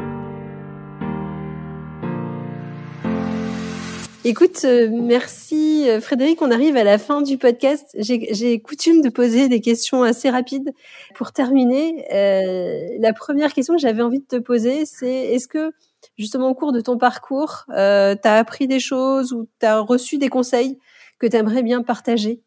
Écoute, 4.25 4.62
euh, 4.63 4.88
merci 4.89 5.89
euh, 5.89 5.99
Frédéric. 5.99 6.41
On 6.41 6.49
arrive 6.49 6.77
à 6.77 6.86
la 6.86 6.97
fin 6.97 7.21
du 7.21 7.38
podcast. 7.38 7.93
J'ai 7.99 8.62
coutume 8.62 9.01
de 9.01 9.09
poser 9.09 9.49
des 9.49 9.59
questions 9.59 10.01
assez 10.01 10.29
rapides. 10.29 10.71
Pour 11.13 11.33
terminer, 11.33 12.05
euh, 12.13 12.88
la 12.99 13.12
première 13.12 13.51
question 13.51 13.73
que 13.73 13.81
j'avais 13.81 14.01
envie 14.01 14.21
de 14.21 14.25
te 14.25 14.38
poser, 14.38 14.86
c'est 14.86 15.13
est-ce 15.33 15.49
que 15.49 15.73
justement 16.17 16.49
au 16.49 16.55
cours 16.55 16.71
de 16.71 16.79
ton 16.79 16.97
parcours, 16.97 17.65
tu 17.67 17.73
as 17.73 18.36
appris 18.38 18.65
des 18.65 18.79
choses 18.79 19.33
ou 19.33 19.49
tu 19.59 19.65
as 19.65 19.79
reçu 19.79 20.17
des 20.17 20.29
conseils 20.29 20.79
que 21.19 21.27
tu 21.27 21.36
aimerais 21.36 21.62
bien 21.62 21.83
partager? 21.83 22.41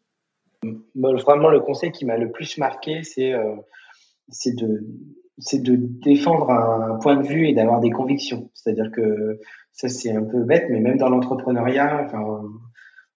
Vraiment, 0.95 1.49
le 1.49 1.59
conseil 1.59 1.91
qui 1.91 2.05
m'a 2.05 2.17
le 2.17 2.31
plus 2.31 2.57
marqué, 2.57 3.03
c'est 3.03 4.55
de 4.55 4.83
c'est 5.37 5.61
de 5.61 5.75
défendre 5.75 6.49
un 6.49 6.97
point 7.01 7.17
de 7.17 7.27
vue 7.27 7.47
et 7.47 7.53
d'avoir 7.53 7.79
des 7.79 7.91
convictions. 7.91 8.49
C'est-à-dire 8.53 8.91
que 8.91 9.39
ça, 9.71 9.89
c'est 9.89 10.11
un 10.11 10.23
peu 10.23 10.43
bête, 10.43 10.65
mais 10.69 10.79
même 10.79 10.97
dans 10.97 11.09
l'entrepreneuriat, 11.09 12.03
enfin, 12.05 12.41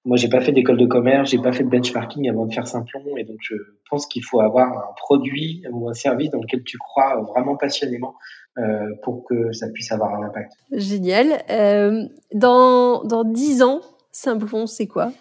moi, 0.05 0.17
j'ai 0.17 0.29
pas 0.29 0.41
fait 0.41 0.51
d'école 0.51 0.77
de 0.77 0.85
commerce, 0.85 1.29
j'ai 1.29 1.39
pas 1.39 1.51
fait 1.51 1.63
de 1.63 1.69
benchmarking 1.69 2.29
avant 2.29 2.45
de 2.45 2.53
faire 2.53 2.67
Simplon, 2.67 3.17
et 3.17 3.23
donc 3.23 3.37
je 3.41 3.55
pense 3.89 4.07
qu'il 4.07 4.23
faut 4.23 4.41
avoir 4.41 4.67
un 4.67 4.93
produit 4.97 5.63
ou 5.71 5.89
un 5.89 5.93
service 5.93 6.31
dans 6.31 6.39
lequel 6.39 6.63
tu 6.63 6.77
crois 6.77 7.21
vraiment 7.21 7.55
passionnément 7.55 8.15
euh, 8.57 8.95
pour 9.03 9.23
que 9.25 9.51
ça 9.51 9.67
puisse 9.69 9.91
avoir 9.91 10.15
un 10.15 10.23
impact. 10.23 10.53
Génial. 10.71 11.43
Euh, 11.49 12.07
dans 12.33 13.03
dans 13.03 13.23
dix 13.23 13.61
ans, 13.61 13.81
Simplon, 14.11 14.65
c'est 14.65 14.87
quoi? 14.87 15.11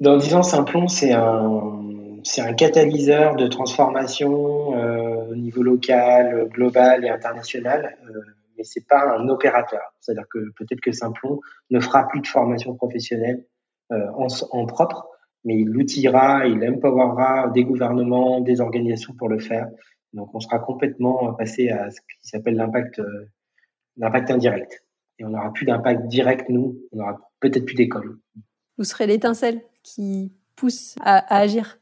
Dans 0.00 0.16
dix 0.16 0.34
ans, 0.34 0.42
Simplon, 0.42 0.88
c'est 0.88 1.12
un 1.12 1.83
c'est 2.24 2.40
un 2.40 2.54
catalyseur 2.54 3.36
de 3.36 3.46
transformation 3.46 4.76
euh, 4.76 5.30
au 5.30 5.36
niveau 5.36 5.62
local, 5.62 6.48
global 6.48 7.04
et 7.04 7.10
international, 7.10 7.96
euh, 8.08 8.20
mais 8.56 8.64
c'est 8.64 8.86
pas 8.86 9.16
un 9.16 9.28
opérateur. 9.28 9.92
C'est-à-dire 10.00 10.26
que 10.30 10.38
peut-être 10.56 10.80
que 10.80 10.92
Simplon 10.92 11.40
ne 11.70 11.80
fera 11.80 12.08
plus 12.08 12.20
de 12.20 12.26
formation 12.26 12.74
professionnelle 12.74 13.44
euh, 13.92 14.06
en, 14.50 14.66
propre, 14.66 15.06
mais 15.44 15.56
il 15.60 15.68
l'outillera, 15.68 16.46
il 16.46 16.66
empowerera 16.66 17.48
des 17.48 17.64
gouvernements, 17.64 18.40
des 18.40 18.62
organisations 18.62 19.12
pour 19.14 19.28
le 19.28 19.38
faire. 19.38 19.68
Donc 20.14 20.34
on 20.34 20.40
sera 20.40 20.58
complètement 20.58 21.34
passé 21.34 21.68
à 21.68 21.90
ce 21.90 22.00
qui 22.00 22.28
s'appelle 22.28 22.56
l'impact 22.56 23.00
euh, 23.00 23.28
indirect. 24.00 24.82
Et 25.18 25.24
on 25.24 25.30
n'aura 25.30 25.52
plus 25.52 25.66
d'impact 25.66 26.06
direct, 26.06 26.48
nous, 26.48 26.80
on 26.92 26.96
n'aura 26.96 27.20
peut-être 27.40 27.66
plus 27.66 27.76
d'école. 27.76 28.18
Vous 28.78 28.84
serez 28.84 29.06
l'étincelle 29.06 29.60
qui 29.82 30.32
pousse 30.56 30.96
à 31.00 31.36
agir. 31.36 31.78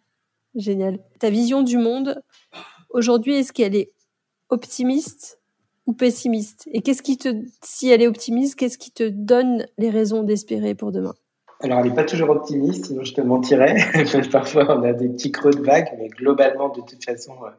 Génial. 0.54 0.98
Ta 1.18 1.30
vision 1.30 1.62
du 1.62 1.78
monde, 1.78 2.22
aujourd'hui, 2.90 3.34
est-ce 3.34 3.52
qu'elle 3.52 3.74
est 3.74 3.92
optimiste 4.48 5.40
ou 5.86 5.94
pessimiste? 5.94 6.68
Et 6.72 6.82
qu'est-ce 6.82 7.02
qui 7.02 7.16
te, 7.16 7.28
si 7.62 7.88
elle 7.88 8.02
est 8.02 8.06
optimiste, 8.06 8.56
qu'est-ce 8.56 8.78
qui 8.78 8.90
te 8.90 9.08
donne 9.08 9.66
les 9.78 9.90
raisons 9.90 10.22
d'espérer 10.22 10.74
pour 10.74 10.92
demain? 10.92 11.14
Alors, 11.62 11.78
elle 11.78 11.88
n'est 11.88 11.94
pas 11.94 12.04
toujours 12.04 12.30
optimiste, 12.30 12.86
sinon 12.86 13.04
je 13.04 13.14
te 13.14 13.20
mentirais. 13.20 13.76
Parfois, 14.32 14.76
on 14.78 14.82
a 14.82 14.92
des 14.92 15.08
petits 15.08 15.30
creux 15.30 15.52
de 15.52 15.62
vague, 15.62 15.92
mais 15.96 16.08
globalement, 16.08 16.68
de 16.70 16.80
toute 16.80 17.04
façon, 17.04 17.34
euh, 17.44 17.50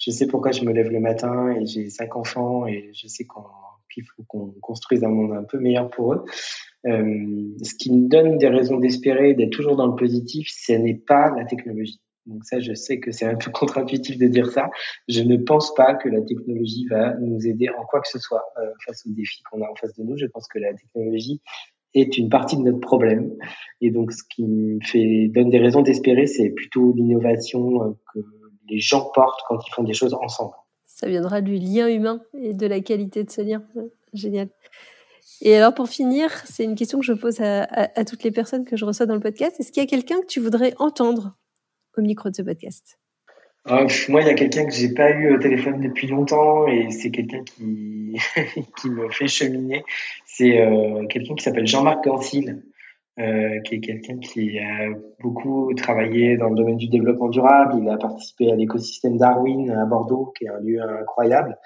je 0.00 0.10
sais 0.10 0.26
pourquoi 0.26 0.50
je 0.50 0.64
me 0.64 0.72
lève 0.72 0.90
le 0.90 0.98
matin 0.98 1.50
et 1.50 1.64
j'ai 1.64 1.88
cinq 1.88 2.16
enfants 2.16 2.66
et 2.66 2.90
je 2.92 3.06
sais 3.06 3.24
qu'il 3.92 4.04
faut 4.04 4.24
qu'on 4.26 4.52
construise 4.60 5.04
un 5.04 5.08
monde 5.08 5.32
un 5.32 5.44
peu 5.44 5.58
meilleur 5.58 5.88
pour 5.88 6.14
eux. 6.14 6.24
Euh, 6.86 7.46
ce 7.62 7.74
qui 7.76 7.92
me 7.92 8.08
donne 8.08 8.38
des 8.38 8.48
raisons 8.48 8.78
d'espérer, 8.78 9.34
d'être 9.34 9.52
toujours 9.52 9.76
dans 9.76 9.86
le 9.86 9.94
positif, 9.94 10.48
ce 10.50 10.72
n'est 10.72 10.94
pas 10.94 11.30
la 11.30 11.44
technologie. 11.44 12.00
Donc 12.26 12.44
ça, 12.44 12.60
je 12.60 12.72
sais 12.74 13.00
que 13.00 13.10
c'est 13.10 13.26
un 13.26 13.36
peu 13.36 13.50
contre-intuitif 13.52 14.18
de 14.18 14.26
dire 14.26 14.50
ça. 14.50 14.70
Je 15.08 15.22
ne 15.22 15.36
pense 15.36 15.74
pas 15.74 15.94
que 15.94 16.08
la 16.08 16.22
technologie 16.22 16.86
va 16.88 17.14
nous 17.20 17.46
aider 17.46 17.68
en 17.68 17.84
quoi 17.84 18.00
que 18.00 18.08
ce 18.08 18.18
soit 18.18 18.44
euh, 18.58 18.70
face 18.86 19.04
aux 19.06 19.10
défis 19.12 19.42
qu'on 19.50 19.62
a 19.62 19.70
en 19.70 19.74
face 19.74 19.94
de 19.94 20.02
nous. 20.02 20.16
Je 20.16 20.26
pense 20.26 20.48
que 20.48 20.58
la 20.58 20.72
technologie 20.74 21.40
est 21.94 22.18
une 22.18 22.28
partie 22.28 22.56
de 22.56 22.62
notre 22.62 22.80
problème. 22.80 23.32
Et 23.80 23.90
donc, 23.90 24.12
ce 24.12 24.22
qui 24.28 24.44
me 24.44 24.78
fait 24.82 25.28
donne 25.28 25.50
des 25.50 25.58
raisons 25.58 25.82
d'espérer, 25.82 26.26
c'est 26.26 26.50
plutôt 26.50 26.92
l'innovation 26.92 27.82
euh, 27.82 27.92
que 28.12 28.20
les 28.68 28.80
gens 28.80 29.10
portent 29.14 29.40
quand 29.48 29.58
ils 29.66 29.72
font 29.72 29.84
des 29.84 29.92
choses 29.92 30.14
ensemble. 30.14 30.54
Ça 30.86 31.08
viendra 31.08 31.40
du 31.40 31.56
lien 31.56 31.88
humain 31.88 32.22
et 32.34 32.54
de 32.54 32.66
la 32.66 32.80
qualité 32.80 33.24
de 33.24 33.30
ce 33.30 33.42
lien. 33.42 33.64
Génial. 34.12 34.48
Et 35.40 35.56
alors, 35.56 35.74
pour 35.74 35.88
finir, 35.88 36.30
c'est 36.44 36.64
une 36.64 36.74
question 36.74 37.00
que 37.00 37.04
je 37.04 37.12
pose 37.12 37.40
à, 37.40 38.04
toutes 38.04 38.22
les 38.22 38.30
personnes 38.30 38.64
que 38.64 38.76
je 38.76 38.84
reçois 38.84 39.06
dans 39.06 39.14
le 39.14 39.20
podcast. 39.20 39.58
Est-ce 39.58 39.72
qu'il 39.72 39.82
y 39.82 39.86
a 39.86 39.88
quelqu'un 39.88 40.20
que 40.20 40.26
tu 40.26 40.40
voudrais 40.40 40.74
entendre? 40.78 41.32
Au 41.96 42.02
micro 42.02 42.30
de 42.30 42.34
ce 42.34 42.42
podcast 42.42 42.98
euh, 43.70 43.88
moi, 44.10 44.20
il 44.20 44.26
y 44.26 44.30
a 44.30 44.34
quelqu'un 44.34 44.66
que 44.66 44.74
j'ai 44.74 44.92
pas 44.92 45.10
eu 45.10 45.34
au 45.34 45.38
téléphone 45.38 45.80
depuis 45.80 46.06
longtemps 46.06 46.66
et 46.66 46.90
c'est 46.90 47.10
quelqu'un 47.10 47.42
qui 47.44 48.14
qui 48.80 48.90
me 48.90 49.08
fait 49.10 49.26
cheminer. 49.26 49.84
C'est 50.26 50.60
euh, 50.60 51.06
quelqu'un 51.06 51.34
qui 51.34 51.42
s'appelle 51.42 51.66
Jean-Marc 51.66 52.04
Gansil, 52.04 52.62
euh, 53.18 53.60
qui 53.60 53.76
est 53.76 53.80
quelqu'un 53.80 54.18
qui 54.18 54.58
a 54.58 54.88
beaucoup 55.20 55.72
travaillé 55.74 56.36
dans 56.36 56.50
le 56.50 56.56
domaine 56.56 56.76
du 56.76 56.88
développement 56.88 57.28
durable. 57.28 57.80
Il 57.80 57.88
a 57.88 57.96
participé 57.96 58.52
à 58.52 58.54
l'écosystème 58.54 59.16
Darwin 59.16 59.70
à 59.70 59.86
Bordeaux, 59.86 60.32
qui 60.36 60.44
est 60.44 60.48
un 60.48 60.60
lieu 60.60 60.82
incroyable. 60.82 61.56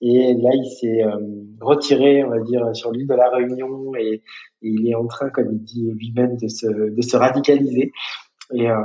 Et 0.00 0.34
là, 0.34 0.50
il 0.54 0.70
s'est 0.80 1.02
euh, 1.04 1.18
retiré, 1.60 2.24
on 2.24 2.30
va 2.30 2.40
dire, 2.40 2.74
sur 2.74 2.92
l'île 2.92 3.06
de 3.06 3.14
la 3.14 3.28
Réunion 3.28 3.94
et, 3.94 4.14
et, 4.14 4.22
il 4.62 4.88
est 4.88 4.94
en 4.94 5.06
train, 5.06 5.28
comme 5.30 5.52
il 5.52 5.62
dit 5.62 5.90
lui-même, 5.92 6.36
de 6.36 6.48
se, 6.48 6.66
de 6.66 7.02
se 7.02 7.16
radicaliser. 7.16 7.92
Et, 8.52 8.70
euh, 8.70 8.76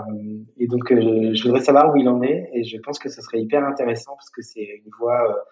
et 0.58 0.67
donc, 0.67 0.91
euh, 0.91 1.34
je 1.34 1.43
voudrais 1.43 1.62
savoir 1.62 1.93
où 1.93 1.97
il 1.97 2.08
en 2.10 2.21
est. 2.21 2.49
Et 2.53 2.63
je 2.63 2.77
pense 2.77 2.99
que 2.99 3.10
ce 3.10 3.21
serait 3.21 3.39
hyper 3.39 3.63
intéressant 3.63 4.13
parce 4.15 4.30
que 4.30 4.41
c'est 4.41 4.82
une 4.86 4.91
voix 4.99 5.45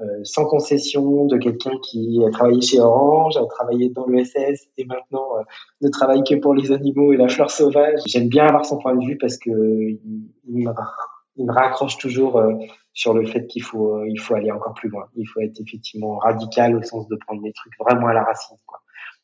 euh, 0.00 0.04
sans 0.24 0.46
concession 0.46 1.26
de 1.26 1.36
quelqu'un 1.36 1.72
qui 1.82 2.22
a 2.26 2.30
travaillé 2.30 2.60
chez 2.60 2.80
Orange, 2.80 3.36
a 3.36 3.44
travaillé 3.46 3.90
dans 3.90 4.06
l'ESS 4.06 4.68
et 4.78 4.84
maintenant 4.84 5.28
ne 5.82 5.88
travaille 5.88 6.22
que 6.24 6.34
pour 6.36 6.54
les 6.54 6.72
animaux 6.72 7.12
et 7.12 7.16
la 7.16 7.28
fleur 7.28 7.50
sauvage. 7.50 8.00
J'aime 8.06 8.28
bien 8.28 8.46
avoir 8.46 8.64
son 8.64 8.78
point 8.78 8.94
de 8.96 9.04
vue 9.04 9.18
parce 9.18 9.36
que 9.36 9.50
il, 9.50 9.98
me, 10.46 10.72
il 11.36 11.46
me, 11.46 11.52
raccroche 11.52 11.98
toujours 11.98 12.42
sur 12.94 13.12
le 13.12 13.26
fait 13.26 13.46
qu'il 13.46 13.62
faut, 13.62 14.02
il 14.04 14.18
faut 14.18 14.34
aller 14.34 14.50
encore 14.50 14.72
plus 14.72 14.88
loin. 14.88 15.06
Il 15.16 15.26
faut 15.26 15.40
être 15.40 15.60
effectivement 15.60 16.16
radical 16.16 16.76
au 16.76 16.82
sens 16.82 17.06
de 17.08 17.16
prendre 17.16 17.42
les 17.42 17.52
trucs 17.52 17.74
vraiment 17.78 18.06
à 18.06 18.14
la 18.14 18.24
racine. 18.24 18.56
Quoi. 18.66 18.79